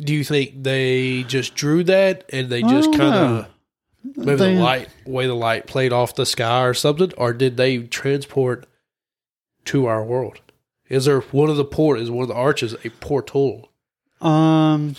Do 0.00 0.14
you 0.14 0.24
think 0.24 0.62
they 0.62 1.24
just 1.24 1.54
drew 1.54 1.82
that 1.84 2.24
and 2.32 2.48
they 2.48 2.62
just 2.62 2.92
kind 2.94 3.14
of 3.14 3.46
maybe 4.16 4.36
They- 4.36 4.54
the 4.54 4.60
light 4.60 4.88
way 5.04 5.26
the 5.26 5.34
light 5.34 5.66
played 5.66 5.92
off 5.92 6.14
the 6.14 6.26
sky 6.26 6.62
or 6.64 6.74
something, 6.74 7.12
or 7.16 7.32
did 7.32 7.56
they 7.56 7.78
transport 7.78 8.66
to 9.66 9.86
our 9.86 10.04
world? 10.04 10.40
Is 10.88 11.04
there 11.04 11.20
one 11.20 11.50
of 11.50 11.56
the 11.56 11.64
port? 11.64 12.00
Is 12.00 12.10
one 12.10 12.22
of 12.22 12.28
the 12.28 12.34
arches 12.34 12.74
a 12.84 12.88
portal? 12.90 13.70
Um, 14.20 14.96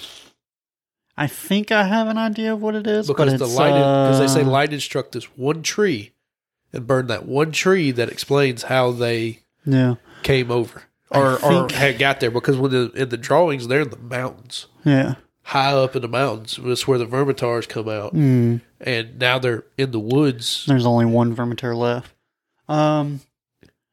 I 1.18 1.28
think 1.28 1.72
I 1.72 1.84
have 1.84 2.08
an 2.08 2.18
idea 2.18 2.54
of 2.54 2.62
what 2.62 2.76
it 2.76 2.88
is, 2.88 3.08
Because 3.08 3.38
the 3.38 3.46
light, 3.46 3.72
because 3.74 4.20
they 4.20 4.28
say 4.28 4.42
uh, 4.46 4.50
lightning 4.50 4.80
struck 4.80 5.12
this 5.12 5.26
one 5.38 5.62
tree 5.64 6.14
and 6.72 6.88
burned 6.88 7.10
that 7.10 7.26
one 7.26 7.52
tree. 7.52 7.92
That 7.92 8.10
explains 8.10 8.64
how 8.64 8.92
they 8.92 9.40
Yeah, 9.66 9.96
came 10.24 10.50
over 10.50 10.84
or 11.12 11.44
or 11.44 11.68
had 11.74 12.00
got 12.00 12.20
there. 12.22 12.32
Because 12.32 12.56
when 12.58 12.72
the, 12.72 12.92
in 12.96 13.10
the 13.10 13.18
drawings, 13.18 13.68
they're 13.68 13.82
in 13.82 13.90
the 13.90 13.98
mountains, 13.98 14.68
yeah. 14.86 15.16
high 15.44 15.74
up 15.74 15.96
in 15.98 16.02
the 16.04 16.08
mountains. 16.08 16.58
That's 16.64 16.88
where 16.88 16.98
the 16.98 17.06
vermitars 17.06 17.68
come 17.68 17.90
out, 17.90 18.14
Mm, 18.16 18.62
and 18.80 19.20
now 19.20 19.40
they're 19.40 19.66
in 19.78 19.92
the 19.92 20.00
woods. 20.00 20.64
there's 20.68 20.86
only 20.86 21.06
one 21.06 21.36
Vermiter 21.36 21.76
left. 21.76 22.14
Um, 22.70 23.20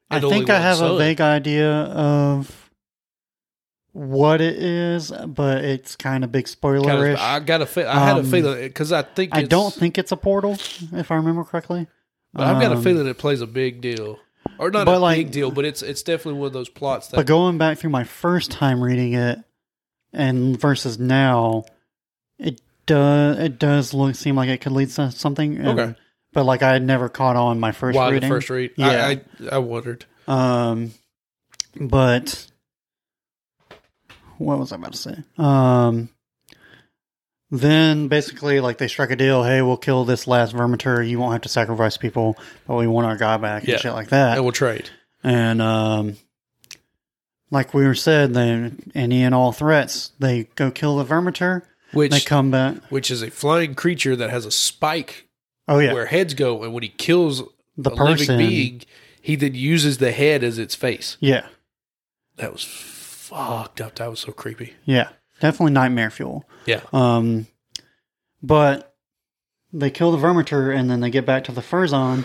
I 0.09 0.21
think 0.21 0.49
I 0.49 0.61
have 0.61 0.81
a 0.81 0.97
vague 0.97 1.21
idea 1.21 1.69
of 1.73 2.56
what 3.97 4.43
it 4.43 4.57
is, 4.63 5.11
but 5.27 5.65
it's 5.65 5.97
kind 5.97 6.23
of 6.23 6.31
big 6.31 6.45
spoilerish. 6.47 7.17
I 7.17 7.41
got 7.41 7.63
a 7.63 7.67
fe- 7.67 7.87
I 7.87 7.99
had 8.05 8.17
a 8.17 8.21
Um, 8.21 8.27
feeling 8.27 8.61
because 8.61 8.93
I 8.93 9.01
think 9.03 9.35
I 9.35 9.43
don't 9.45 9.73
think 9.73 9.97
it's 9.97 10.13
a 10.13 10.17
portal, 10.19 10.53
if 10.93 11.11
I 11.11 11.15
remember 11.17 11.45
correctly. 11.45 11.87
but 12.35 12.47
I've 12.47 12.61
got 12.61 12.73
a 12.73 12.77
Um, 12.77 12.83
feeling 12.83 13.07
it 13.07 13.17
plays 13.17 13.41
a 13.41 13.47
big 13.47 13.81
deal, 13.81 14.19
or 14.59 14.71
not 14.71 14.85
But 14.85 14.97
a 14.97 14.99
like- 14.99 15.17
big 15.17 15.31
deal, 15.31 15.51
but 15.51 15.65
it's 15.65 15.81
it's 15.83 16.03
definitely 16.03 16.39
one 16.41 16.49
of 16.49 16.53
those 16.53 16.69
plots 16.69 17.09
that 17.09 17.17
But 17.17 17.27
going 17.27 17.57
back 17.57 17.79
through 17.79 17.89
my 17.91 18.05
first 18.05 18.51
time 18.51 18.83
reading 18.83 19.15
it 19.15 19.39
and 20.13 20.61
versus 20.61 20.99
now, 20.99 21.65
it 22.39 22.61
does 22.85 23.39
it 23.39 23.59
does 23.59 23.95
look 23.95 24.15
seem 24.15 24.37
like 24.37 24.51
it 24.51 24.61
could 24.61 24.73
lead 24.73 24.91
to 24.91 25.11
something. 25.11 25.57
and- 25.57 25.81
Okay. 25.81 25.95
But 26.35 26.45
like 26.45 26.63
I 26.63 26.73
had 26.75 26.83
never 26.83 27.09
caught 27.09 27.37
on 27.37 27.59
my 27.59 27.73
first 27.73 27.99
the 27.99 28.11
reading. 28.11 28.29
first 28.29 28.51
read, 28.51 28.73
Yeah. 28.77 28.89
I, 29.07 29.11
I 29.11 29.21
I 29.53 29.59
wondered. 29.59 30.05
Um, 30.29 30.93
but 31.81 32.47
what 34.39 34.59
was 34.59 34.73
I 34.73 34.77
about 34.77 34.93
to 34.93 34.99
say? 34.99 35.17
Um, 35.39 36.09
then 37.51 38.09
basically, 38.09 38.61
like 38.61 38.79
they 38.79 38.89
struck 38.89 39.11
a 39.11 39.17
deal. 39.17 39.45
Hey, 39.45 39.63
we'll 39.63 39.77
kill 39.77 40.05
this 40.05 40.27
last 40.27 40.55
vermiter. 40.55 41.07
You 41.09 41.19
won't 41.19 41.33
have 41.33 41.43
to 41.43 41.49
sacrifice 41.49 41.97
people, 41.97 42.37
but 42.67 42.77
we 42.77 42.87
want 42.87 43.07
our 43.07 43.17
guy 43.17 43.37
back 43.37 43.65
Yeah. 43.67 43.75
and 43.75 43.83
shit 43.83 43.93
like 43.93 44.09
that. 44.09 44.37
And 44.37 44.45
we'll 44.45 44.53
trade. 44.53 44.91
And 45.23 45.63
um, 45.63 46.17
like 47.51 47.73
we 47.73 47.85
were 47.87 47.95
said, 47.95 48.35
they 48.35 48.73
any 48.95 49.23
and 49.23 49.35
all 49.35 49.53
threats, 49.53 50.13
they 50.19 50.45
go 50.57 50.71
kill 50.71 50.97
the 50.97 51.05
vermiter. 51.05 51.63
Which 51.93 52.11
They 52.11 52.21
come 52.21 52.51
back. 52.51 52.79
which 52.91 53.11
is 53.13 53.23
a 53.23 53.31
flying 53.31 53.75
creature 53.77 54.17
that 54.17 54.29
has 54.31 54.45
a 54.45 54.51
spike 54.51 55.29
Oh 55.69 55.79
yeah, 55.79 55.93
where 55.93 56.07
heads 56.07 56.35
go, 56.35 56.63
and 56.65 56.73
when 56.73 56.83
he 56.83 56.89
kills 56.89 57.43
the 57.77 57.91
a 57.91 57.97
person. 57.97 58.37
living 58.39 58.49
being, 58.49 58.83
he 59.23 59.37
then 59.37 59.55
uses 59.55 59.99
the 59.99 60.11
head 60.13 60.43
as 60.45 60.59
its 60.59 60.75
face. 60.75 61.17
Yeah, 61.21 61.47
That 62.37 62.53
was 62.53 62.63
fucked 63.29 63.81
up. 63.81 63.95
That 63.97 64.09
was 64.11 64.21
so 64.21 64.33
creepy. 64.33 64.75
yeah, 64.85 65.09
definitely 65.41 65.73
nightmare 65.73 66.11
fuel. 66.11 66.45
Yeah. 66.67 66.81
Um, 66.93 67.47
but 68.43 68.95
they 69.73 69.91
kill 69.91 70.13
the 70.13 70.19
vermiter 70.19 70.75
and 70.77 70.91
then 70.91 71.01
they 71.01 71.11
get 71.11 71.27
back 71.27 71.45
to 71.45 71.53
the 71.53 71.61
Furzon, 71.61 72.25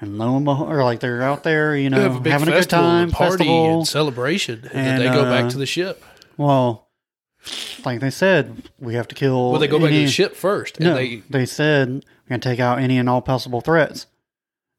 and 0.00 0.18
lo 0.18 0.36
and 0.36 0.44
behold, 0.44 0.70
or 0.70 0.84
like 0.84 1.00
they're 1.00 1.22
out 1.22 1.42
there, 1.42 1.76
you 1.76 1.90
know, 1.90 2.06
a 2.06 2.28
having 2.28 2.48
a 2.48 2.52
good 2.52 2.70
time, 2.70 3.04
and 3.04 3.12
party 3.12 3.38
festival. 3.38 3.78
and 3.78 3.88
celebration, 3.88 4.60
and, 4.64 4.70
then 4.72 4.86
And, 4.86 5.02
they 5.02 5.06
go 5.06 5.24
uh, 5.24 5.42
back 5.42 5.50
to 5.50 5.58
the 5.58 5.66
ship. 5.66 6.04
Well, 6.36 6.88
like 7.84 8.00
they 8.00 8.10
said, 8.10 8.70
we 8.78 8.94
have 8.94 9.08
to 9.08 9.14
kill. 9.14 9.50
Well, 9.50 9.60
they 9.60 9.68
go 9.68 9.78
back 9.78 9.90
to 9.90 9.94
the 9.94 10.08
ship 10.08 10.34
first, 10.34 10.78
and 10.78 10.86
No, 10.86 10.94
they 10.94 11.22
they 11.28 11.46
said 11.46 11.88
we're 11.88 12.28
gonna 12.28 12.40
take 12.40 12.60
out 12.60 12.78
any 12.78 12.98
and 12.98 13.08
all 13.08 13.22
possible 13.22 13.60
threats. 13.60 14.06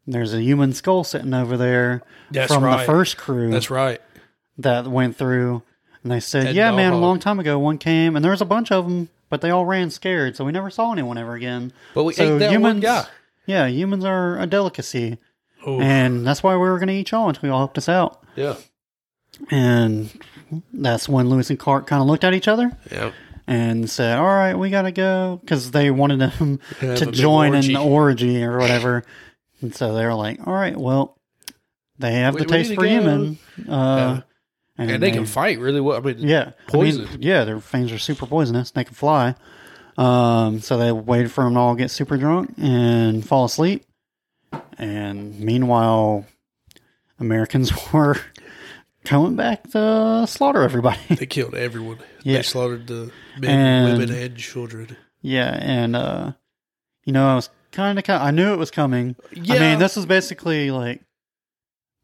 There's 0.07 0.33
a 0.33 0.41
human 0.41 0.73
skull 0.73 1.03
sitting 1.03 1.33
over 1.33 1.57
there 1.57 2.03
from 2.47 2.63
right. 2.63 2.79
the 2.79 2.85
first 2.85 3.17
crew 3.17 3.49
That's 3.49 3.71
right. 3.71 3.99
That 4.57 4.87
went 4.87 5.15
through, 5.15 5.61
and 6.03 6.11
they 6.11 6.19
said, 6.19 6.47
Ed 6.47 6.55
"Yeah, 6.55 6.71
man, 6.71 6.93
a 6.93 6.97
long 6.99 7.19
time 7.19 7.39
ago, 7.39 7.57
one 7.59 7.77
came, 7.77 8.15
and 8.15 8.23
there 8.23 8.31
was 8.31 8.41
a 8.41 8.45
bunch 8.45 8.71
of 8.71 8.85
them, 8.85 9.09
but 9.29 9.41
they 9.41 9.49
all 9.49 9.65
ran 9.65 9.89
scared, 9.89 10.35
so 10.35 10.45
we 10.45 10.51
never 10.51 10.69
saw 10.69 10.91
anyone 10.91 11.17
ever 11.17 11.33
again." 11.35 11.73
But 11.93 12.03
we 12.05 12.13
So 12.13 12.35
ate 12.35 12.39
that 12.39 12.45
one 12.51 12.53
humans- 12.61 12.83
guy. 12.83 13.05
Yeah, 13.45 13.67
humans 13.67 14.03
are 14.05 14.39
a 14.39 14.47
delicacy, 14.47 15.17
and 15.65 16.25
that's 16.25 16.41
why 16.41 16.53
we 16.53 16.59
were 16.61 16.77
going 16.79 16.87
to 16.87 16.93
eat 16.93 17.11
y'all 17.11 17.27
until 17.29 17.49
y'all 17.49 17.57
helped 17.59 17.77
us 17.77 17.89
out. 17.89 18.23
yeah, 18.35 18.55
And 19.51 20.09
that's 20.73 21.09
when 21.09 21.29
Lewis 21.29 21.49
and 21.49 21.59
Clark 21.59 21.87
kind 21.87 22.01
of 22.01 22.07
looked 22.07 22.23
at 22.23 22.33
each 22.33 22.47
other 22.47 22.71
yeah. 22.91 23.11
and 23.47 23.89
said, 23.89 24.17
"All 24.17 24.25
right, 24.25 24.53
we 24.55 24.69
got 24.69 24.83
to 24.83 24.91
go," 24.91 25.39
because 25.41 25.71
they 25.71 25.91
wanted 25.91 26.19
them 26.19 26.59
to 26.79 27.05
join 27.11 27.53
orgy. 27.55 27.73
an 27.73 27.81
orgy 27.81 28.43
or 28.43 28.57
whatever. 28.57 29.03
and 29.61 29.75
so 29.75 29.93
they 29.93 30.05
were 30.05 30.13
like, 30.13 30.39
"All 30.47 30.53
right, 30.53 30.75
well, 30.77 31.17
they 31.99 32.13
have 32.13 32.35
We- 32.35 32.41
the 32.41 32.45
taste 32.47 32.73
for 32.73 32.81
go." 32.83 32.87
human, 32.89 33.37
uh, 33.69 34.21
and 34.77 35.01
they 35.01 35.11
can 35.11 35.25
fight 35.25 35.59
really 35.59 35.81
well. 35.81 35.97
I 35.97 36.01
mean, 36.01 36.19
Yeah, 36.19 36.51
Poison. 36.67 37.07
I 37.07 37.11
mean, 37.11 37.21
yeah, 37.21 37.43
their 37.45 37.59
fangs 37.59 37.91
are 37.91 37.97
super 37.99 38.25
poisonous. 38.25 38.71
They 38.71 38.83
can 38.83 38.93
fly. 38.95 39.35
Um, 39.97 40.59
so 40.59 40.77
they 40.77 40.91
waited 40.91 41.31
for 41.31 41.43
them 41.45 41.53
to 41.53 41.59
all 41.59 41.75
get 41.75 41.89
super 41.91 42.17
drunk 42.17 42.53
and 42.57 43.25
fall 43.25 43.45
asleep. 43.45 43.85
And 44.77 45.39
meanwhile, 45.39 46.25
Americans 47.19 47.71
were 47.93 48.17
coming 49.05 49.35
back 49.35 49.69
to 49.71 50.25
slaughter 50.27 50.61
everybody. 50.63 50.99
they 51.09 51.25
killed 51.25 51.55
everyone. 51.55 51.99
Yeah. 52.23 52.37
They 52.37 52.43
slaughtered 52.43 52.87
the 52.87 53.11
men, 53.39 53.49
And- 53.59 53.97
women, 53.99 54.15
and 54.15 54.37
children. 54.37 54.97
yeah, 55.21 55.57
and 55.61 55.95
uh, 55.95 56.33
you 57.05 57.13
know, 57.13 57.27
I 57.27 57.35
was 57.35 57.49
kind 57.71 57.97
of, 57.99 58.09
I 58.09 58.31
knew 58.31 58.51
it 58.53 58.57
was 58.57 58.71
coming. 58.71 59.15
Yeah, 59.31 59.55
I 59.55 59.59
mean, 59.59 59.79
this 59.79 59.95
was 59.95 60.05
basically 60.05 60.71
like, 60.71 61.01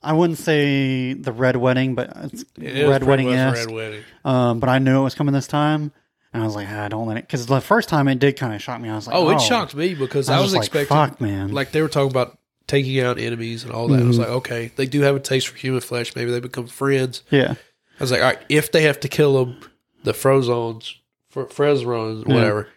I 0.03 0.13
wouldn't 0.13 0.39
say 0.39 1.13
the 1.13 1.31
red 1.31 1.55
wedding, 1.57 1.95
but 1.95 2.11
it's 2.23 2.43
It 2.57 2.77
is 2.77 2.89
red 2.89 3.03
wedding. 3.03 3.29
Yes, 3.29 3.65
Red 3.65 3.71
wedding. 3.71 4.03
Um, 4.25 4.59
but 4.59 4.69
I 4.69 4.79
knew 4.79 4.99
it 4.99 5.03
was 5.03 5.13
coming 5.15 5.33
this 5.33 5.47
time, 5.47 5.91
and 6.33 6.41
I 6.41 6.45
was 6.45 6.55
like, 6.55 6.67
ah, 6.69 6.87
don't 6.87 7.07
let 7.07 7.17
it. 7.17 7.27
Because 7.27 7.45
the 7.45 7.61
first 7.61 7.87
time 7.89 8.07
it 8.07 8.17
did 8.19 8.35
kind 8.37 8.53
of 8.53 8.61
shock 8.61 8.81
me. 8.81 8.89
I 8.89 8.95
was 8.95 9.05
like, 9.07 9.15
Oh, 9.15 9.29
it 9.29 9.39
shocked 9.41 9.75
me 9.75 9.93
because 9.93 10.27
I, 10.29 10.39
was, 10.39 10.53
just 10.53 10.57
expecting, 10.65 10.97
like, 10.97 11.09
fuck, 11.11 11.21
man. 11.21 11.51
like 11.51 11.71
they 11.71 11.81
were 11.81 11.87
talking 11.87 12.09
about 12.11 12.37
taking 12.67 12.99
out 12.99 13.19
enemies 13.19 13.63
and 13.63 13.71
all 13.73 13.87
that. 13.89 14.01
I 14.01 14.05
was 14.05 14.15
Mhm. 14.17 14.21
like, 14.21 14.29
okay, 14.29 14.71
they 14.75 14.85
do 14.87 15.01
have 15.01 15.15
a 15.15 15.19
taste 15.19 15.49
for 15.49 15.57
human 15.57 15.81
flesh. 15.81 16.15
Maybe 16.15 16.31
they 16.31 16.39
become 16.39 16.67
friends. 16.67 17.21
yeah, 17.29 17.53
I 17.99 18.03
was 18.03 18.11
like, 18.11 18.21
all 18.21 18.27
right, 18.27 18.39
if 18.49 18.71
they 18.71 18.83
have 18.83 18.99
to 19.01 19.07
kill 19.07 19.43
them, 19.45 19.59
the 20.03 20.13
Frozons, 20.13 20.95
Fr- 21.29 21.41
Frezrons, 21.41 22.27
Yeah. 22.27 22.33
whatever, 22.33 22.67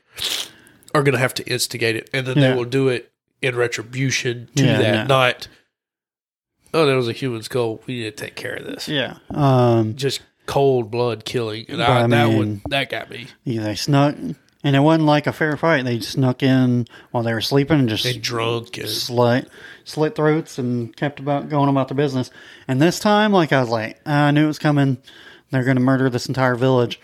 are 0.95 1.03
going 1.03 1.15
to 1.15 1.19
have 1.19 1.35
to 1.35 1.45
instigate 1.47 1.97
it, 1.97 2.11
and 2.13 2.27
then 2.27 2.37
Yeah. 2.37 2.51
they 2.51 2.55
will 2.57 2.65
do 2.67 2.89
it 2.89 3.11
in 3.41 3.57
retribution 3.57 4.49
to 4.57 4.65
Yeah, 4.65 4.79
that. 4.79 5.09
Not, 5.09 5.49
oh, 6.75 6.85
there 6.87 6.97
was 6.97 7.09
a 7.09 7.13
human 7.13 7.43
skull. 7.43 7.81
We 7.87 7.95
need 8.01 8.17
to 8.17 8.25
take 8.25 8.35
care 8.35 8.55
of 8.57 8.65
this. 8.67 8.89
yeah. 8.89 9.17
Um, 9.31 9.95
Just 9.97 10.21
cold 10.47 10.91
blood 10.91 11.25
killing, 11.25 11.65
and 11.71 11.83
I, 11.83 12.01
I 12.03 12.07
that 12.07 12.29
mean- 12.29 12.37
one 12.39 12.63
that 12.69 12.91
got 12.91 13.09
me. 13.09 13.29
yeah, 13.45 13.63
they 13.63 13.75
snuck, 13.77 14.15
and 14.17 14.77
it 14.77 14.81
wasn't 14.81 15.07
like 15.07 15.27
a 15.27 15.33
fair 15.33 15.57
fight. 15.57 15.85
They 15.87 16.01
snuck 16.01 16.43
in 16.43 16.87
while 17.13 17.23
they 17.23 17.33
were 17.33 17.41
sleeping 17.41 17.79
and 17.81 17.89
just 17.89 18.05
And 18.05 18.21
drunk 18.23 18.77
and 18.77 18.89
slit 18.89 19.49
slit 19.85 20.15
throats 20.15 20.59
and 20.59 20.95
kept 20.97 21.21
about 21.21 21.49
going 21.49 21.69
about 21.71 21.89
their 21.89 21.97
business. 21.97 22.31
And 22.69 22.81
this 22.83 22.99
time, 22.99 23.33
like 23.33 23.53
I 23.53 23.61
was 23.61 23.69
like, 23.71 24.01
I 24.07 24.31
knew 24.33 24.45
it 24.45 24.49
was 24.49 24.59
coming. 24.59 24.99
They're 25.51 25.65
going 25.65 25.77
to 25.77 25.83
murder 25.83 26.11
this 26.11 26.27
entire 26.27 26.57
village, 26.57 27.01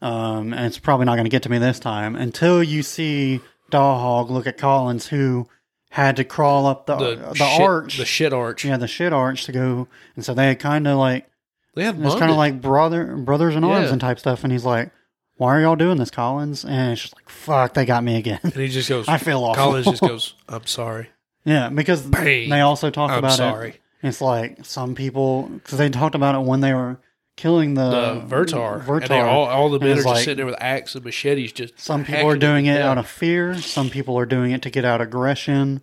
um, 0.00 0.52
and 0.52 0.66
it's 0.66 0.78
probably 0.78 1.06
not 1.06 1.14
going 1.14 1.24
to 1.26 1.30
get 1.30 1.42
to 1.44 1.50
me 1.50 1.58
this 1.58 1.78
time 1.78 2.16
until 2.16 2.62
you 2.62 2.82
see 2.82 3.40
Dawhog 3.70 4.28
look 4.30 4.46
at 4.46 4.58
Collins, 4.58 5.06
who 5.08 5.48
had 5.92 6.16
to 6.16 6.24
crawl 6.24 6.66
up 6.66 6.86
the 6.86 6.96
the 6.96 7.16
the, 7.16 7.34
shit, 7.34 7.60
arch, 7.60 7.98
the 7.98 8.04
shit 8.04 8.32
arch. 8.32 8.64
yeah, 8.64 8.76
the 8.76 8.88
shit 8.88 9.12
arch 9.12 9.44
to 9.44 9.52
go. 9.52 9.88
And 10.16 10.24
so 10.24 10.34
they 10.34 10.46
had 10.48 10.58
kind 10.58 10.86
of 10.88 10.96
like 10.98 11.26
They 11.74 11.84
have 11.84 12.02
it's 12.02 12.14
kind 12.16 12.30
of 12.30 12.36
like 12.36 12.60
brother 12.60 13.14
brothers 13.16 13.54
in 13.56 13.62
arms 13.64 13.86
Yeah. 13.86 13.92
and 13.92 14.00
type 14.00 14.18
stuff. 14.18 14.42
And 14.44 14.52
he's 14.52 14.64
like, 14.64 14.90
"Why 15.36 15.54
are 15.56 15.60
y'all 15.60 15.76
doing 15.76 15.98
this, 15.98 16.10
Collins?" 16.10 16.64
And 16.64 16.92
it's 16.92 17.02
just 17.02 17.14
like, 17.14 17.28
"Fuck, 17.28 17.74
they 17.74 17.84
got 17.84 18.02
me 18.04 18.16
again." 18.16 18.40
and 18.42 18.52
he 18.54 18.68
just 18.68 18.88
goes. 18.88 19.06
I 19.08 19.18
feel 19.18 19.44
awful. 19.44 19.62
Collins 19.64 19.86
just 19.86 20.00
goes. 20.02 20.34
I'm 20.48 20.66
sorry. 20.66 21.08
Yeah, 21.44 21.68
because 21.70 22.02
Bang. 22.02 22.48
they 22.48 22.60
also 22.60 22.90
talked 22.90 23.12
I'm 23.12 23.18
about 23.18 23.32
sorry. 23.36 23.70
it. 23.70 23.80
It's 24.02 24.20
like 24.20 24.64
some 24.64 24.94
people 24.94 25.42
because 25.54 25.78
they 25.78 25.88
talked 25.90 26.14
about 26.14 26.34
it 26.34 26.46
when 26.46 26.60
they 26.60 26.72
were 26.74 26.98
killing 27.36 27.74
the, 27.74 27.90
the 27.90 28.20
Vertar. 28.26 28.86
And 29.00 29.08
they 29.08 29.20
all, 29.20 29.46
all 29.46 29.68
the 29.70 29.76
And 29.76 29.84
men 29.84 29.92
are 29.92 29.94
just 29.96 30.06
like- 30.06 30.18
sitting 30.24 30.36
there 30.36 30.46
with 30.46 30.60
axes 30.60 30.96
and 30.96 31.04
machetes. 31.04 31.52
Just 31.52 31.78
Some 31.80 32.04
people 32.04 32.28
are 32.28 32.36
doing 32.36 32.66
it 32.66 32.78
down. 32.78 32.88
out 32.90 32.98
of 32.98 33.08
fear. 33.08 33.56
Some 33.58 33.90
people 33.90 34.18
are 34.18 34.26
doing 34.26 34.52
it 34.52 34.62
to 34.62 34.70
get 34.70 34.84
out 34.84 35.00
aggression, 35.00 35.80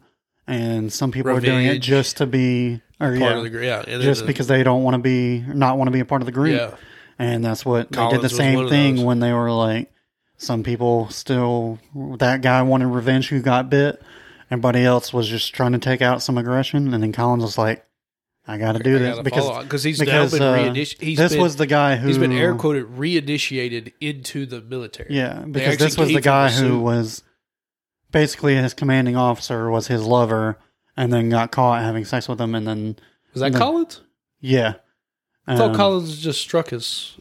and 0.47 0.91
some 0.93 1.11
people 1.11 1.31
are 1.31 1.39
doing 1.41 1.65
it 1.65 1.79
just 1.79 2.17
to 2.17 2.25
be, 2.25 2.81
or 2.99 3.07
part 3.09 3.19
yeah, 3.19 3.37
of 3.37 3.43
the 3.43 3.49
gr- 3.49 3.63
yeah. 3.63 3.83
Just 3.85 4.21
the- 4.21 4.27
because 4.27 4.47
they 4.47 4.63
don't 4.63 4.83
want 4.83 4.95
to 4.95 4.99
be, 5.01 5.39
not 5.47 5.77
want 5.77 5.87
to 5.87 5.91
be 5.91 5.99
a 5.99 6.05
part 6.05 6.21
of 6.21 6.25
the 6.27 6.31
group. 6.31 6.57
yeah, 6.59 6.75
And 7.17 7.43
that's 7.43 7.65
what 7.65 7.91
they 7.91 8.09
did 8.09 8.21
the 8.21 8.29
same 8.29 8.69
thing 8.69 9.03
when 9.03 9.19
they 9.19 9.33
were 9.33 9.51
like, 9.51 9.91
some 10.37 10.63
people 10.63 11.09
still, 11.09 11.79
that 12.19 12.41
guy 12.41 12.61
wanted 12.61 12.87
revenge 12.87 13.27
who 13.29 13.41
got 13.41 13.69
bit. 13.69 14.01
Everybody 14.51 14.83
else 14.85 15.11
was 15.13 15.27
just 15.27 15.53
trying 15.53 15.73
to 15.73 15.79
take 15.79 16.01
out 16.01 16.21
some 16.23 16.37
aggression. 16.37 16.93
And 16.93 17.03
then 17.03 17.11
Collins 17.11 17.43
was 17.43 17.57
like, 17.57 17.85
I 18.51 18.57
got 18.57 18.71
to 18.71 18.79
do 18.79 18.97
this 18.97 19.19
because, 19.19 19.63
because 19.63 19.83
he's 19.83 19.99
because 19.99 20.33
now 20.33 20.53
been 20.55 20.71
uh, 20.71 20.73
he's 20.73 20.95
this 21.17 21.33
been, 21.33 21.41
was 21.41 21.55
the 21.57 21.67
guy 21.67 21.97
who 21.97 22.07
he's 22.07 22.17
been 22.17 22.31
air 22.31 22.55
quoted 22.55 22.87
reinitiated 22.87 23.93
into 24.01 24.45
the 24.47 24.59
military. 24.61 25.13
Yeah, 25.13 25.43
because 25.45 25.77
this 25.77 25.97
was 25.97 26.11
the 26.11 26.19
guy 26.21 26.49
who 26.49 26.57
suit. 26.69 26.79
was 26.81 27.23
basically 28.11 28.55
his 28.55 28.73
commanding 28.73 29.15
officer 29.15 29.69
was 29.69 29.85
his 29.87 30.03
lover, 30.03 30.57
and 30.97 31.13
then 31.13 31.29
got 31.29 31.51
caught 31.51 31.83
having 31.83 32.05
sex 32.05 32.27
with 32.27 32.41
him, 32.41 32.55
and 32.55 32.67
then 32.67 32.95
Was 33.33 33.41
that 33.41 33.51
No. 33.53 33.59
Collins? 33.59 34.01
yeah, 34.41 34.73
I 35.45 35.55
thought 35.55 35.69
Um, 35.71 35.75
Collins 35.75 36.17
just 36.19 36.41
struck 36.41 36.69
his 36.69 37.17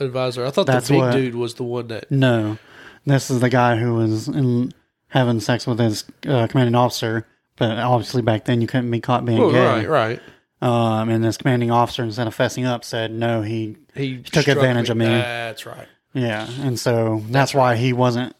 advisor. 0.00 0.44
I 0.44 0.50
thought 0.50 0.66
the 0.66 0.84
big 0.88 0.98
what- 0.98 1.12
dude 1.12 1.34
was 1.36 1.54
the 1.54 1.62
one 1.62 1.86
that. 1.88 2.10
No, 2.10 2.58
this 3.04 3.30
is 3.30 3.38
the 3.40 3.50
guy 3.50 3.76
who 3.76 3.94
was 3.94 4.26
in, 4.26 4.72
having 5.10 5.38
sex 5.38 5.64
with 5.66 5.78
his 5.78 6.04
uh, 6.26 6.48
commanding 6.48 6.74
officer, 6.74 7.24
but 7.56 7.78
obviously 7.78 8.20
back 8.22 8.46
then 8.46 8.60
you 8.60 8.66
couldn't 8.66 8.90
be 8.90 9.00
caught 9.00 9.24
being 9.24 9.40
Oh, 9.40 9.52
gay. 9.52 9.64
right, 9.64 9.88
right. 9.88 10.20
Um, 10.62 11.10
and 11.10 11.22
this 11.22 11.36
commanding 11.36 11.70
officer, 11.70 12.02
instead 12.02 12.26
of 12.26 12.36
fessing 12.36 12.66
up, 12.66 12.84
said 12.84 13.12
no. 13.12 13.42
He 13.42 13.76
He, 13.94 14.18
took 14.18 14.42
struck 14.42 14.56
advantage 14.56 14.88
of 14.88 14.96
me. 14.96 15.06
That's 15.06 15.66
right. 15.66 15.88
yeah, 16.14 16.48
and 16.60 16.78
so 16.78 17.22
that's, 17.28 17.52
why 17.52 17.76
he 17.76 17.92
wasn't. 17.92 18.34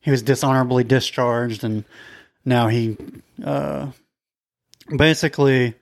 He 0.00 0.10
was 0.10 0.22
dishonorably 0.22 0.84
discharged, 0.84 1.62
and 1.62 1.84
now 2.46 2.68
he 2.68 2.96
uh, 3.44 3.88
basically 4.96 5.74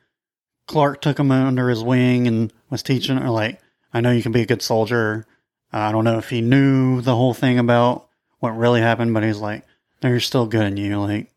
Clark 0.68 1.00
took 1.00 1.18
him 1.18 1.32
under 1.32 1.68
his 1.68 1.82
wing 1.82 2.28
and 2.28 2.52
was 2.70 2.82
teaching 2.82 3.16
her 3.16 3.30
like, 3.30 3.60
I 3.92 4.00
know 4.00 4.12
you 4.12 4.22
can 4.22 4.32
be 4.32 4.42
a 4.42 4.46
good 4.46 4.62
soldier. 4.62 5.26
I 5.72 5.90
don't 5.92 6.04
know 6.04 6.18
if 6.18 6.28
he 6.30 6.40
knew 6.40 7.00
the 7.00 7.16
whole 7.16 7.34
thing 7.34 7.58
about 7.58 8.08
what 8.38 8.50
really 8.50 8.80
happened, 8.80 9.14
but 9.14 9.24
he's 9.24 9.38
like, 9.38 9.64
no, 10.02 10.10
you're 10.10 10.20
still 10.20 10.46
good 10.46 10.66
in 10.66 10.76
you, 10.76 11.00
like 11.00 11.32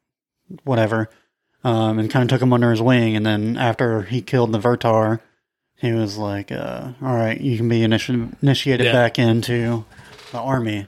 whatever. 0.64 1.10
Um, 1.64 2.00
and 2.00 2.10
kind 2.10 2.24
of 2.24 2.30
took 2.30 2.42
him 2.42 2.54
under 2.54 2.72
his 2.72 2.82
wing, 2.82 3.16
and 3.16 3.24
then 3.24 3.56
after 3.56 4.02
he 4.02 4.22
killed 4.24 4.52
the 4.52 4.58
Vertar, 4.60 5.20
he 5.76 5.92
was 5.92 6.18
like, 6.18 6.52
uh, 6.52 6.94
"All 7.04 7.14
right, 7.16 7.40
you 7.40 7.56
can 7.56 7.70
be 7.70 7.82
initi- 7.82 8.34
initiated 8.42 8.88
Yeah. 8.88 8.94
back 8.94 9.20
into 9.20 9.86
the 10.32 10.40
army." 10.40 10.88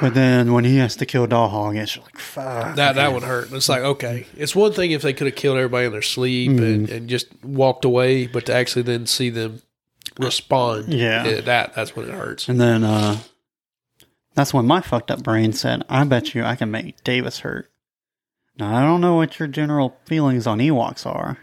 but 0.00 0.14
then 0.14 0.52
when 0.52 0.64
he 0.64 0.76
has 0.76 0.96
to 0.96 1.06
kill 1.06 1.26
Dawhog, 1.26 1.76
it's 1.76 1.96
like, 1.96 2.18
fuck. 2.18 2.76
That 2.76 2.94
that 2.96 3.12
would 3.12 3.22
hurt. 3.22 3.52
It's 3.52 3.68
like 3.68 3.82
okay, 3.82 4.26
it's 4.36 4.54
one 4.54 4.72
thing 4.72 4.90
if 4.92 5.02
they 5.02 5.12
could 5.12 5.26
have 5.26 5.36
killed 5.36 5.56
everybody 5.56 5.86
in 5.86 5.92
their 5.92 6.02
sleep 6.02 6.50
and, 6.50 6.86
Mm-hmm. 6.86 6.94
and 6.94 7.08
just 7.08 7.26
walked 7.44 7.84
away, 7.84 8.26
but 8.26 8.46
to 8.46 8.54
actually 8.54 8.82
then 8.82 9.06
see 9.06 9.30
them 9.30 9.62
respond, 10.18 10.92
Yeah. 10.92 11.24
eh, 11.26 11.40
that 11.42 11.74
that's 11.74 11.96
when 11.96 12.08
it 12.08 12.14
hurts. 12.14 12.48
And 12.48 12.60
then 12.60 12.84
uh, 12.84 13.18
that's 14.34 14.52
when 14.52 14.66
my 14.66 14.80
fucked 14.80 15.10
up 15.10 15.22
brain 15.22 15.52
said, 15.52 15.84
I 15.88 16.04
bet 16.04 16.34
you 16.34 16.44
I 16.44 16.56
can 16.56 16.70
make 16.70 17.02
Davis 17.04 17.40
hurt. 17.40 17.68
Now, 18.58 18.76
I 18.76 18.82
don't 18.82 19.00
know 19.00 19.16
what 19.16 19.38
your 19.38 19.48
general 19.48 19.96
feelings 20.04 20.46
on 20.46 20.58
Ewoks 20.58 21.06
are, 21.06 21.38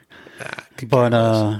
but 0.88 1.14
uh, 1.14 1.60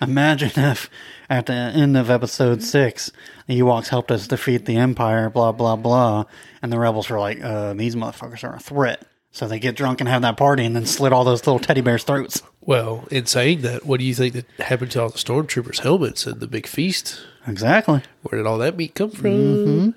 imagine 0.00 0.50
if 0.56 0.90
at 1.30 1.46
the 1.46 1.52
end 1.54 1.96
of 1.96 2.10
episode 2.10 2.62
six, 2.62 3.10
the 3.46 3.58
Ewoks 3.60 3.88
helped 3.88 4.10
us 4.10 4.26
defeat 4.28 4.66
the 4.66 4.76
Empire, 4.76 5.30
blah, 5.30 5.52
blah, 5.52 5.76
blah. 5.76 6.24
And 6.60 6.70
the 6.72 6.78
rebels 6.78 7.08
were 7.08 7.18
like, 7.18 7.42
uh, 7.42 7.72
these 7.74 7.96
motherfuckers 7.96 8.44
are 8.44 8.54
a 8.54 8.60
threat. 8.60 9.06
So 9.34 9.48
they 9.48 9.58
get 9.58 9.76
drunk 9.76 10.00
and 10.00 10.08
have 10.10 10.20
that 10.22 10.36
party 10.36 10.62
and 10.66 10.76
then 10.76 10.84
slit 10.84 11.10
all 11.14 11.24
those 11.24 11.46
little 11.46 11.58
teddy 11.58 11.80
bears' 11.80 12.04
throats. 12.04 12.42
well, 12.60 13.08
in 13.10 13.24
saying 13.24 13.62
that, 13.62 13.86
what 13.86 13.98
do 13.98 14.04
you 14.04 14.14
think 14.14 14.34
that 14.34 14.44
happened 14.66 14.90
to 14.90 15.02
all 15.02 15.08
the 15.08 15.16
stormtroopers' 15.18 15.78
helmets 15.80 16.26
and 16.26 16.38
the 16.38 16.46
big 16.46 16.66
feast? 16.66 17.18
Exactly. 17.46 18.02
Where 18.22 18.38
did 18.38 18.46
all 18.46 18.58
that 18.58 18.76
meat 18.76 18.94
come 18.94 19.10
from? 19.10 19.30
Mhm. 19.30 19.94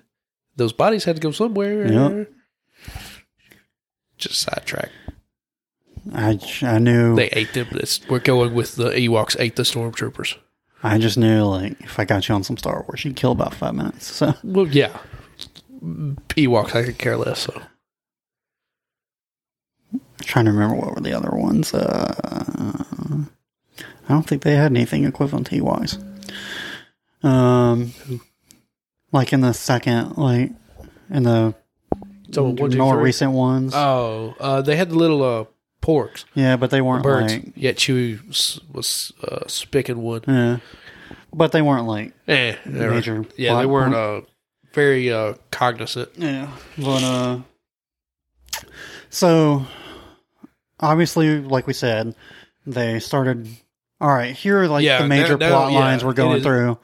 Those 0.55 0.71
bodies 0.71 1.03
had 1.03 1.17
to 1.17 1.21
go 1.21 1.31
somewhere. 1.31 1.85
Yep. 1.91 2.29
Just 4.17 4.41
sidetrack. 4.41 4.89
I, 6.13 6.39
I 6.61 6.79
knew. 6.79 7.15
They 7.15 7.29
ate 7.29 7.53
them. 7.53 7.67
It's, 7.71 8.07
we're 8.07 8.19
going 8.19 8.53
with 8.53 8.75
the 8.75 8.91
Ewoks 8.91 9.35
ate 9.39 9.55
the 9.55 9.63
stormtroopers. 9.63 10.37
I 10.83 10.97
just 10.99 11.17
knew, 11.17 11.43
like, 11.45 11.81
if 11.81 11.99
I 11.99 12.05
got 12.05 12.29
you 12.29 12.35
on 12.35 12.43
some 12.43 12.57
Star 12.57 12.85
Wars, 12.87 13.03
you'd 13.03 13.15
kill 13.15 13.31
about 13.31 13.55
five 13.55 13.73
minutes. 13.73 14.05
So. 14.05 14.35
Well, 14.43 14.67
yeah. 14.67 14.97
Ewoks, 15.81 16.75
I 16.75 16.83
could 16.83 16.97
care 16.97 17.17
less. 17.17 17.39
So 17.39 17.61
trying 20.21 20.45
to 20.45 20.51
remember 20.51 20.75
what 20.75 20.95
were 20.95 21.01
the 21.01 21.13
other 21.13 21.31
ones. 21.31 21.73
Uh, 21.73 23.25
I 24.07 24.13
don't 24.13 24.27
think 24.27 24.43
they 24.43 24.55
had 24.55 24.71
anything 24.71 25.05
equivalent 25.05 25.47
to 25.47 25.61
Ewoks. 25.61 26.01
Um, 27.23 27.93
like 29.11 29.33
in 29.33 29.41
the 29.41 29.53
second, 29.53 30.17
like 30.17 30.51
in 31.09 31.23
the 31.23 31.55
So 32.35 32.43
one, 32.49 32.69
two, 32.71 32.77
more 32.77 32.95
three? 32.95 33.03
recent 33.03 33.31
ones. 33.31 33.73
Oh, 33.75 34.35
uh, 34.39 34.61
they 34.61 34.75
had 34.75 34.89
the 34.89 34.95
little 34.95 35.23
uh, 35.23 35.45
porgs, 35.81 36.25
yeah, 36.35 36.55
but 36.57 36.69
they 36.69 36.81
weren't 36.81 37.03
birds. 37.03 37.33
like 37.33 37.51
Yet 37.55 37.77
Chewie 37.77 38.19
s- 38.29 38.59
was 38.71 39.11
uh, 39.23 39.45
spicking 39.47 39.95
one. 39.97 40.21
yeah, 40.27 40.57
but 41.33 41.51
they 41.51 41.61
weren't 41.61 41.87
like 41.87 42.13
Eh, 42.27 42.55
they 42.65 42.85
were- 42.87 42.93
major. 42.93 43.25
yeah, 43.37 43.57
they 43.59 43.65
weren't 43.65 43.95
uh, 43.95 44.21
very 44.73 45.11
uh, 45.11 45.33
cognizant. 45.51 46.09
Yeah, 46.17 46.49
but 46.77 47.03
uh, 47.03 47.39
so 49.09 49.65
obviously, 50.79 51.39
like 51.41 51.67
we 51.67 51.73
said, 51.73 52.15
they 52.65 52.99
started. 52.99 53.47
All 54.01 54.09
right, 54.13 54.35
here 54.35 54.61
are 54.61 54.67
like 54.67 54.83
Yeah, 54.83 55.01
the 55.01 55.07
major 55.07 55.37
now- 55.37 55.49
plot 55.49 55.71
lines 55.71 56.03
we're 56.03 56.13
going 56.13 56.41
through. 56.43 56.77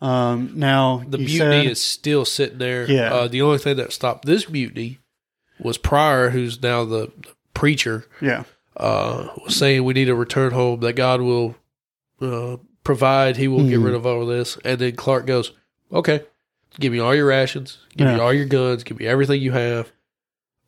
Um, 0.00 0.52
now 0.54 1.02
The 1.06 1.18
mutiny 1.18 1.38
said, 1.38 1.66
is 1.66 1.80
still 1.80 2.24
sitting 2.24 2.58
there. 2.58 2.90
Yeah. 2.90 3.12
Uh, 3.12 3.28
the 3.28 3.42
only 3.42 3.58
thing 3.58 3.76
that 3.76 3.92
stopped 3.92 4.24
this 4.24 4.48
mutiny 4.48 4.98
was 5.58 5.76
Pryor, 5.76 6.30
who's 6.30 6.62
now 6.62 6.84
the, 6.84 7.10
preacher, 7.52 8.06
yeah, 8.22 8.44
uh, 8.78 9.28
was 9.44 9.54
saying 9.56 9.84
we 9.84 9.92
need 9.92 10.06
to 10.06 10.14
return 10.14 10.52
home, 10.52 10.80
that 10.80 10.94
God 10.94 11.20
will 11.20 11.56
uh, 12.22 12.56
provide, 12.84 13.36
He 13.36 13.48
will 13.48 13.64
get 13.68 13.78
Mhm. 13.80 13.84
rid 13.84 13.94
of 13.94 14.06
all 14.06 14.24
this. 14.24 14.56
And 14.64 14.78
then 14.78 14.96
Clark 14.96 15.26
goes, 15.26 15.52
okay, 15.92 16.22
give 16.78 16.92
me 16.92 16.98
all 16.98 17.14
your 17.14 17.26
rations, 17.26 17.78
give 17.96 18.06
me 18.08 18.18
all 18.18 18.32
your 18.32 18.46
guns, 18.46 18.84
give 18.84 18.98
me 18.98 19.06
everything 19.06 19.42
you 19.42 19.52
have, 19.52 19.92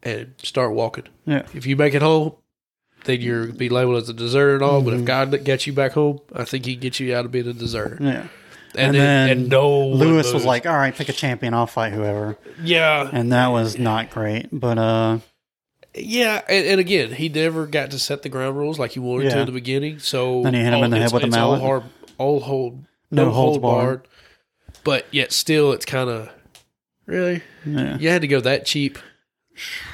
and 0.03 0.35
start 0.43 0.73
walking. 0.73 1.05
yeah, 1.25 1.47
If 1.55 1.65
you 1.67 1.77
make 1.77 1.95
it 1.95 2.03
home, 2.03 2.33
then 3.05 3.21
you're 3.23 3.47
be 3.47 3.69
labeled 3.71 4.03
as 4.03 4.09
a 4.09 4.13
deserter 4.15 4.55
and 4.55 4.63
all. 4.63 4.83
But 4.83 4.95
if 4.95 5.01
Mhm. 5.01 5.05
God 5.07 5.45
gets 5.45 5.67
you 5.67 5.73
back 5.73 5.93
home, 5.93 6.21
I 6.35 6.45
think 6.45 6.67
He 6.67 6.77
gets 6.77 7.01
you 7.01 7.15
out 7.15 7.25
of 7.25 7.33
being 7.33 7.49
a 7.49 7.53
deserter. 7.55 7.99
yeah. 8.01 8.27
And, 8.75 8.87
And 8.89 8.95
then, 8.95 9.29
and 9.31 9.49
no 9.49 9.87
Lewis 9.89 10.33
was 10.33 10.45
like, 10.45 10.67
"All 10.67 10.75
right, 10.77 10.95
pick 10.95 11.09
a 11.09 11.13
champion. 11.13 11.53
I'll 11.55 11.67
fight 11.67 11.93
whoever," 11.93 12.39
yeah, 12.63 13.09
and 13.13 13.33
that 13.33 13.49
was 13.49 13.79
not 13.79 14.11
great. 14.11 14.49
But 14.51 14.79
uh, 14.79 15.19
yeah. 15.95 16.41
And, 16.49 16.67
and 16.67 16.81
again, 16.81 17.13
he 17.13 17.29
never 17.29 17.67
got 17.67 17.91
to 17.91 17.99
set 17.99 18.23
the 18.23 18.29
ground 18.31 18.57
rules 18.57 18.79
like 18.79 18.93
he 18.93 19.01
wanted 19.01 19.31
to 19.31 19.41
in 19.41 19.47
the 19.47 19.53
beginning. 19.53 19.99
So 19.99 20.43
Then 20.43 20.55
he 20.55 20.61
hit 20.61 20.73
him 20.73 20.83
in 20.85 20.91
the 20.91 20.99
head 20.99 21.13
with 21.13 21.23
a 21.23 21.27
it's 21.27 21.37
all 21.37 21.51
mallet. 21.57 21.61
hard, 21.61 21.83
all 22.19 22.41
hold, 22.41 22.85
No 23.11 23.31
holds 23.31 23.59
barred. 23.59 24.07
But 24.85 25.07
yet, 25.13 25.33
still, 25.33 25.73
it's 25.73 25.85
kind 25.85 26.09
of 26.09 26.31
really 27.07 27.43
yeah, 27.67 27.99
you 27.99 28.09
had 28.09 28.23
to 28.23 28.29
go 28.29 28.41
that 28.41 28.65
cheap. 28.67 28.99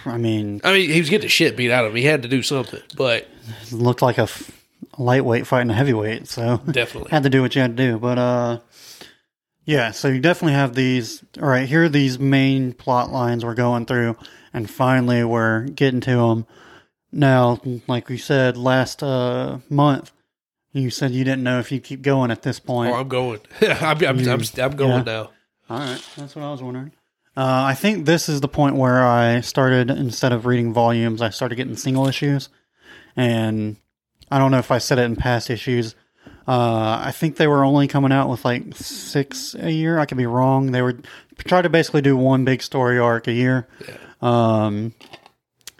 I 0.07 0.19
mean, 0.19 0.61
I 0.63 0.73
mean, 0.73 0.89
he 0.89 1.01
was 1.01 1.11
getting 1.11 1.27
the 1.27 1.29
shit 1.29 1.57
beat 1.57 1.73
out 1.73 1.85
of 1.85 1.91
him. 1.91 1.97
He 1.97 2.05
had 2.05 2.23
to 2.23 2.29
do 2.29 2.43
something, 2.43 2.81
but 2.97 3.29
looked 3.73 4.03
like 4.03 4.19
a, 4.19 4.23
f- 4.23 4.51
a 4.97 5.03
lightweight 5.03 5.47
fighting 5.49 5.69
a 5.71 5.75
heavyweight. 5.75 6.29
So 6.29 6.59
definitely. 6.71 7.11
had 7.11 7.25
to 7.25 7.29
do 7.31 7.43
what 7.43 7.55
you 7.57 7.61
had 7.63 7.77
to 7.77 7.83
do. 7.91 7.99
But 7.99 8.19
uh, 8.19 8.59
yeah. 9.69 9.91
So 9.91 10.09
you 10.09 10.19
definitely 10.19 10.55
have 10.55 10.75
these. 10.75 11.23
All 11.41 11.47
right, 11.49 11.69
here 11.69 11.85
are 11.85 11.89
these 11.91 12.19
main 12.19 12.73
plot 12.73 13.13
lines 13.13 13.45
we're 13.45 13.55
going 13.55 13.85
through, 13.85 14.17
and 14.55 14.69
finally 14.69 15.23
we're 15.23 15.65
getting 15.65 16.01
to 16.01 16.17
them. 16.17 16.47
Now, 17.13 17.61
like 17.87 18.09
we 18.09 18.17
said 18.17 18.57
last 18.57 19.03
uh 19.03 19.59
month, 19.69 20.11
you 20.73 20.89
said 20.91 21.11
you 21.11 21.23
didn't 21.23 21.43
know 21.43 21.59
if 21.59 21.71
you 21.71 21.81
keep 21.81 22.01
going 22.01 22.31
at 22.31 22.43
this 22.43 22.59
point. 22.59 22.93
Oh, 22.93 22.97
I'm 22.97 23.09
going. 23.09 23.41
I'm, 23.61 24.05
I'm, 24.05 24.29
I'm, 24.29 24.43
I'm 24.59 24.77
going 24.77 24.91
Yeah. 24.91 25.03
now. 25.03 25.31
All 25.71 25.79
right, 25.79 26.03
that's 26.17 26.35
what 26.35 26.45
I 26.45 26.51
was 26.51 26.63
wondering. 26.63 26.93
Uh, 27.37 27.67
I 27.67 27.75
think 27.75 28.07
this 28.07 28.29
is 28.29 28.41
the 28.41 28.49
point 28.49 28.77
where 28.77 29.07
I 29.07 29.43
started 29.43 29.91
instead 29.91 30.33
of 30.33 30.47
reading 30.47 30.73
volumes, 30.73 31.21
I 31.23 31.29
started 31.31 31.57
getting 31.57 31.77
single 31.77 32.09
issues, 32.09 32.49
and 33.15 33.77
I 34.31 34.39
don't 34.39 34.51
know 34.51 34.59
if 34.59 34.71
I 34.71 34.79
said 34.79 34.99
it 34.99 35.03
in 35.03 35.15
past 35.15 35.51
issues. 35.51 35.95
Uh, 36.49 37.03
I 37.05 37.13
think 37.13 37.37
they 37.37 37.47
were 37.47 37.63
only 37.63 37.89
coming 37.89 38.11
out 38.11 38.31
with 38.31 38.43
like 38.45 38.75
six 38.75 39.55
a 39.55 39.71
year. 39.71 39.99
I 39.99 40.07
could 40.07 40.17
be 40.17 40.25
wrong. 40.27 40.73
They 40.73 40.81
were 40.81 40.97
try 41.47 41.61
to 41.61 41.69
basically 41.69 42.01
do 42.01 42.17
one 42.17 42.45
big 42.47 42.63
story 42.63 42.99
arc 42.99 43.29
a 43.29 43.33
year, 43.33 43.69
Yeah. 43.87 43.97
um, 44.23 44.95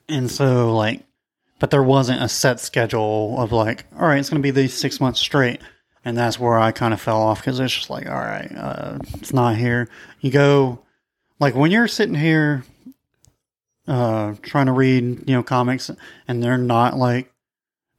and 0.09 0.31
so 0.31 0.77
like, 0.77 1.05
but 1.59 1.71
there 1.71 1.83
wasn't 1.83 2.23
a 2.23 2.29
set 2.29 2.61
schedule 2.61 3.41
of 3.41 3.51
like, 3.51 3.87
all 3.99 4.07
right, 4.07 4.19
it's 4.21 4.29
going 4.31 4.43
to 4.43 4.47
be 4.47 4.51
these 4.51 4.75
six 4.75 5.01
months 5.01 5.19
straight. 5.21 5.61
and 6.05 6.17
that's 6.17 6.39
where 6.39 6.59
I 6.59 6.71
kind 6.71 6.95
of 6.95 7.01
fell 7.01 7.21
off 7.21 7.41
because 7.41 7.59
it's 7.61 7.75
just 7.75 7.91
like, 7.91 8.07
all 8.07 8.15
right, 8.15 8.51
uh, 8.57 8.99
it's 9.15 9.33
not 9.33 9.57
here. 9.57 9.89
You 10.21 10.31
go, 10.31 10.81
like 11.41 11.55
when 11.55 11.71
you're 11.71 11.89
sitting 11.89 12.15
here, 12.15 12.63
uh, 13.87 14.35
trying 14.43 14.67
to 14.67 14.73
read, 14.73 15.29
you 15.29 15.35
know, 15.35 15.43
comics, 15.43 15.91
and 16.29 16.43
they're 16.43 16.59
not 16.59 16.97
like, 16.97 17.33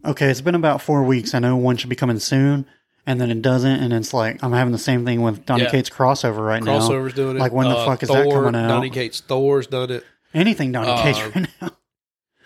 okay, 0.05 0.29
it's 0.29 0.41
been 0.41 0.55
about 0.55 0.81
four 0.81 1.03
weeks. 1.03 1.33
I 1.33 1.39
know 1.39 1.55
one 1.57 1.77
should 1.77 1.89
be 1.89 1.95
coming 1.95 2.19
soon, 2.19 2.65
and 3.05 3.19
then 3.19 3.31
it 3.31 3.41
doesn't, 3.41 3.71
and 3.83 3.93
it's 3.93 4.13
like 4.13 4.43
I'm 4.43 4.53
having 4.53 4.71
the 4.71 4.77
same 4.77 5.05
thing 5.05 5.21
with 5.21 5.45
Donny 5.45 5.63
Yeah. 5.63 5.71
Cates 5.71 5.89
crossover 5.89 6.45
right 6.45 6.61
now. 6.63 6.79
Crossover's 6.79 7.13
doing 7.13 7.37
it. 7.37 7.39
Like, 7.39 7.51
when 7.51 7.67
the 7.69 7.75
Uh, 7.77 7.85
fuck 7.85 8.03
is 8.03 8.09
that 8.09 8.23
Thor, 8.25 8.43
coming 8.45 8.59
out? 8.61 8.67
Donny 8.67 8.89
Cates 8.89 9.19
Thor's 9.21 9.67
done 9.67 9.91
it. 9.91 10.03
Anything 10.33 10.71
Donny 10.71 10.89
Uh, 10.91 11.01
Cates 11.03 11.21
right 11.35 11.47
now. 11.61 11.69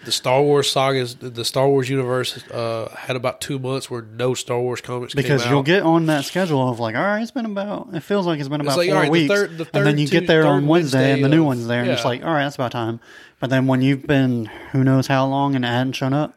The 0.05 0.11
Star 0.11 0.41
Wars 0.41 0.69
sagas, 0.69 1.15
the 1.15 1.45
Star 1.45 1.65
Wars 1.69 1.89
universe 1.89 2.45
uh, 2.51 2.93
had 2.93 3.15
about 3.15 3.39
two 3.39 3.57
months 3.57 3.89
where 3.89 4.01
no 4.01 4.33
Star 4.33 4.59
Wars 4.59 4.81
comics 4.81 5.13
because 5.13 5.43
came 5.43 5.49
you'll 5.51 5.59
out. 5.59 5.65
get 5.65 5.83
on 5.83 6.07
that 6.07 6.25
schedule 6.25 6.67
of 6.67 6.77
like, 6.77 6.93
all 6.93 7.01
right, 7.01 7.21
it's 7.21 7.31
been 7.31 7.45
about. 7.45 7.87
It 7.93 8.01
feels 8.01 8.25
like 8.25 8.37
it's 8.41 8.49
been 8.49 8.59
about 8.59 8.77
like, 8.77 8.89
four 8.89 8.95
all 8.97 9.01
right, 9.03 9.05
the 9.05 9.11
weeks, 9.11 9.33
third- 9.33 9.51
the 9.57 9.63
and 9.63 9.85
then 9.85 9.93
third 9.93 9.99
you 10.01 10.07
get 10.09 10.19
Tues- 10.19 10.27
there 10.27 10.45
on 10.45 10.67
Wednesday, 10.67 10.97
Wednesday 10.97 11.13
and 11.13 11.23
the 11.23 11.29
new 11.29 11.39
of- 11.43 11.45
one's 11.45 11.67
there, 11.67 11.83
and 11.83 11.89
it's 11.89 12.01
yeah. 12.01 12.07
like, 12.09 12.21
all 12.25 12.33
right, 12.33 12.43
that's 12.43 12.55
about 12.55 12.73
time. 12.73 12.99
But 13.39 13.49
then 13.49 13.65
when 13.65 13.81
you've 13.81 14.05
been 14.05 14.47
who 14.73 14.83
knows 14.83 15.07
how 15.07 15.25
long 15.25 15.55
and 15.55 15.63
it 15.63 15.69
hadn't 15.69 15.93
shown 15.93 16.11
up, 16.11 16.33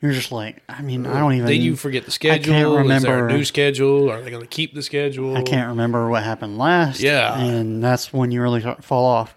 you're 0.00 0.12
just 0.12 0.30
like, 0.32 0.62
I 0.68 0.82
mean, 0.82 1.06
I 1.06 1.18
don't 1.18 1.32
even. 1.34 1.46
Then 1.46 1.60
you 1.60 1.74
forget 1.76 2.04
the 2.04 2.10
schedule. 2.10 2.54
I 2.54 2.58
can't 2.58 2.66
schedule. 2.66 2.96
Is 2.96 3.02
there 3.02 3.12
remember- 3.12 3.34
a 3.34 3.38
new 3.38 3.44
schedule? 3.44 4.10
Are 4.10 4.20
they 4.22 4.30
going 4.30 4.42
to 4.42 4.48
keep 4.48 4.74
the 4.74 4.82
schedule? 4.82 5.36
I 5.36 5.42
can't 5.42 5.68
remember 5.68 6.08
what 6.08 6.22
happened 6.22 6.58
last. 6.58 7.00
Yeah. 7.00 7.38
and 7.38 7.82
that's 7.82 8.12
when 8.12 8.30
you 8.30 8.42
really 8.42 8.60
fall 8.80 9.06
off. 9.06 9.34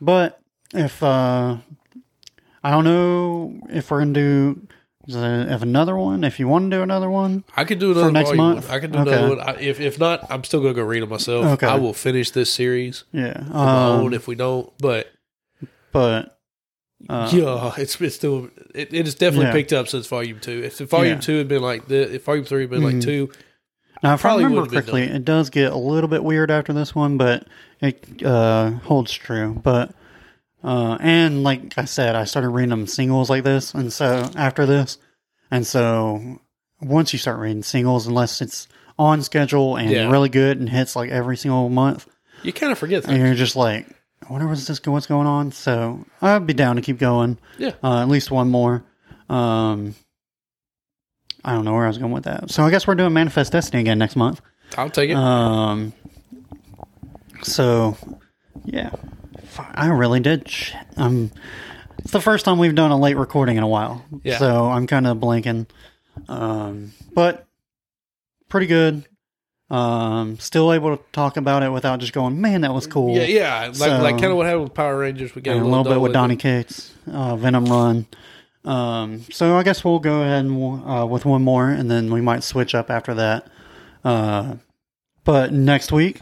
But 0.00 0.40
if 0.74 1.02
uh 1.02 1.56
I 2.62 2.70
don't 2.70 2.84
know 2.84 3.60
if 3.70 3.90
we're 3.90 4.00
gonna 4.00 4.12
do 4.12 4.68
uh, 5.12 5.46
if 5.50 5.62
another 5.62 5.96
one, 5.96 6.24
if 6.24 6.40
you 6.40 6.48
want 6.48 6.68
to 6.70 6.76
do 6.78 6.82
another 6.82 7.08
one, 7.08 7.44
I 7.56 7.64
could 7.64 7.78
do 7.78 7.92
another 7.92 8.10
next 8.10 8.34
month? 8.34 8.66
one. 8.66 8.76
I 8.76 8.80
can 8.80 8.90
do 8.90 8.98
Okay. 8.98 9.12
another 9.12 9.36
one. 9.36 9.40
I, 9.40 9.52
if 9.60 9.78
if 9.80 10.00
not, 10.00 10.28
I'm 10.30 10.42
still 10.42 10.60
going 10.60 10.74
to 10.74 10.80
go 10.80 10.84
read 10.86 11.02
it 11.04 11.08
myself. 11.08 11.46
Okay. 11.46 11.66
I 11.66 11.76
will 11.76 11.92
finish 11.92 12.32
this 12.32 12.52
series 12.52 13.04
yeah. 13.12 13.44
Um, 13.52 14.12
if 14.12 14.26
we 14.26 14.34
don't. 14.34 14.72
But 14.78 15.12
but 15.92 16.35
uh, 17.08 17.30
yeah, 17.32 17.72
it's 17.76 18.00
it's 18.00 18.16
still 18.16 18.50
it, 18.74 18.92
it 18.92 19.04
has 19.06 19.14
definitely 19.14 19.46
Yeah. 19.46 19.52
picked 19.52 19.72
up 19.72 19.88
since 19.88 20.06
volume 20.06 20.40
two. 20.40 20.62
If 20.64 20.78
volume 20.78 21.14
Yeah. 21.16 21.20
two 21.20 21.38
had 21.38 21.48
been 21.48 21.62
like 21.62 21.88
the 21.88 22.14
if 22.14 22.24
volume 22.24 22.44
three 22.44 22.62
had 22.62 22.70
been 22.70 22.82
Mhm. 22.82 22.92
like 22.94 23.00
two, 23.00 23.30
Now, 24.02 24.14
if 24.14 24.20
I 24.20 24.22
Probably 24.22 24.44
remember 24.44 24.60
would've 24.62 24.72
correctly, 24.74 25.02
it 25.04 25.24
does 25.24 25.48
get 25.50 25.72
a 25.72 25.76
little 25.76 26.08
bit 26.08 26.22
weird 26.22 26.50
after 26.50 26.72
this 26.74 26.94
one, 26.94 27.16
but 27.16 27.46
it 27.80 28.22
uh, 28.24 28.70
holds 28.84 29.12
true. 29.12 29.58
But 29.62 29.94
uh, 30.64 30.98
and 31.00 31.42
like 31.42 31.78
I 31.78 31.84
said, 31.86 32.14
I 32.14 32.24
started 32.24 32.50
reading 32.50 32.70
them 32.70 32.86
singles 32.86 33.30
like 33.30 33.44
this, 33.44 33.72
and 33.74 33.92
so 33.92 34.28
after 34.36 34.66
this, 34.66 34.98
and 35.50 35.66
so 35.66 36.40
once 36.82 37.12
you 37.12 37.18
start 37.18 37.38
reading 37.38 37.62
singles, 37.62 38.06
unless 38.06 38.40
it's 38.42 38.68
on 38.98 39.22
schedule 39.22 39.76
and 39.76 39.90
Yeah. 39.90 40.10
really 40.10 40.28
good 40.28 40.58
and 40.58 40.68
hits 40.68 40.94
like 40.96 41.10
every 41.10 41.36
single 41.36 41.68
month, 41.68 42.06
you 42.42 42.52
kind 42.52 42.72
of 42.72 42.78
forget 42.78 43.04
and 43.06 43.16
you're 43.18 43.34
just 43.34 43.56
like, 43.56 43.86
I 44.28 44.32
wonder 44.32 44.46
what's 44.48 44.66
this 44.66 44.80
what's 44.86 45.06
going 45.06 45.26
on. 45.26 45.52
So 45.52 46.04
I'd 46.22 46.46
be 46.46 46.54
down 46.54 46.76
to 46.76 46.82
keep 46.82 46.98
going. 46.98 47.38
Yeah. 47.58 47.72
uh, 47.82 48.02
at 48.02 48.08
least 48.08 48.30
one 48.30 48.50
more. 48.50 48.84
Um, 49.28 49.94
I 51.44 51.52
don't 51.52 51.64
know 51.64 51.72
where 51.74 51.84
I 51.84 51.88
was 51.88 51.98
going 51.98 52.12
with 52.12 52.24
that. 52.24 52.50
So 52.50 52.64
I 52.64 52.70
guess 52.70 52.86
we're 52.86 52.94
doing 52.96 53.12
Manifest 53.12 53.52
Destiny 53.52 53.80
again 53.80 53.98
next 53.98 54.16
month. 54.16 54.40
I'll 54.76 54.90
take 54.90 55.10
it. 55.10 55.16
Um. 55.16 55.92
So, 57.42 57.96
yeah, 58.64 58.90
I 59.74 59.88
really 59.88 60.20
did. 60.20 60.48
Shit. 60.48 60.76
Um, 60.96 61.30
it's 61.98 62.10
the 62.10 62.20
first 62.20 62.44
time 62.44 62.58
we've 62.58 62.74
done 62.74 62.90
a 62.90 62.98
late 62.98 63.16
recording 63.16 63.56
in 63.56 63.62
a 63.62 63.68
while. 63.68 64.04
Yeah. 64.24 64.38
So 64.38 64.66
I'm 64.68 64.86
kind 64.86 65.06
of 65.06 65.18
blanking. 65.18 65.66
Um, 66.28 66.92
but 67.12 67.46
pretty 68.48 68.66
good. 68.66 69.06
Um, 69.68 70.38
still 70.38 70.72
able 70.72 70.96
to 70.96 71.02
talk 71.12 71.36
about 71.36 71.64
it 71.64 71.70
without 71.70 71.98
just 71.98 72.12
going, 72.12 72.40
man, 72.40 72.60
that 72.60 72.72
was 72.72 72.86
cool. 72.86 73.16
yeah, 73.16 73.24
yeah, 73.24 73.66
like 73.66 73.74
So- 73.74 73.98
like 74.02 74.14
kind 74.18 74.26
of 74.30 74.36
what 74.36 74.46
happened 74.46 74.62
with 74.64 74.74
Power 74.74 74.96
Rangers. 74.98 75.34
We 75.34 75.42
got 75.42 75.56
a 75.56 75.64
little 75.64 75.82
bit 75.84 76.00
with 76.00 76.12
Donny 76.12 76.36
Cates, 76.36 76.92
uh, 77.12 77.34
Venom 77.36 77.64
Run. 77.64 78.06
Um, 78.64 79.22
so 79.32 79.56
I 79.56 79.62
guess 79.64 79.84
we'll 79.84 79.98
go 79.98 80.22
ahead 80.22 80.44
and 80.44 80.88
uh, 80.88 81.06
with 81.06 81.24
one 81.24 81.42
more, 81.42 81.68
and 81.68 81.90
then 81.90 82.12
we 82.12 82.20
might 82.20 82.42
switch 82.44 82.74
up 82.74 82.90
after 82.90 83.14
that. 83.14 83.46
Uh, 84.04 84.54
but 85.24 85.52
next 85.52 85.90
week, 85.92 86.20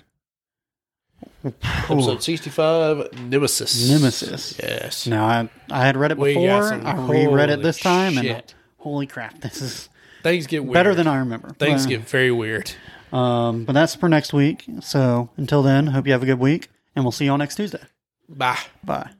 episode 1.45 2.23
sixty 2.23 2.51
five, 2.51 3.13
Nemesis. 3.29 3.89
Nemesis. 3.91 4.59
Yes. 4.63 5.07
Now 5.07 5.25
I 5.27 5.49
I 5.71 5.85
had 5.87 5.97
read 5.97 6.13
it 6.13 6.19
before. 6.19 6.73
I 6.73 6.95
reread 7.07 7.51
it 7.51 7.63
this 7.63 7.79
time, 7.79 8.17
and 8.19 8.43
holy 8.79 9.07
crap, 9.07 9.41
this 9.41 9.61
is 9.61 9.89
Things 10.23 10.47
get 10.47 10.65
weird. 10.65 10.75
better 10.75 10.95
than 10.95 11.07
I 11.07 11.19
remember. 11.19 11.51
Things 11.59 11.85
But, 11.85 11.91
get 11.91 12.01
very 12.09 12.31
weird. 12.31 12.73
Um, 13.15 13.65
but 13.65 13.73
that's 13.73 13.95
for 13.95 14.09
next 14.09 14.33
week. 14.33 14.65
So 14.81 15.31
until 15.37 15.63
then, 15.63 15.87
hope 15.89 16.07
you 16.07 16.13
have 16.13 16.23
a 16.23 16.27
good 16.27 16.41
week, 16.41 16.69
and 16.97 17.05
we'll 17.05 17.13
see 17.13 17.27
y'all 17.27 17.39
next 17.39 17.55
Tuesday. 17.55 17.83
Bye. 18.29 18.59
Bye. 18.83 19.11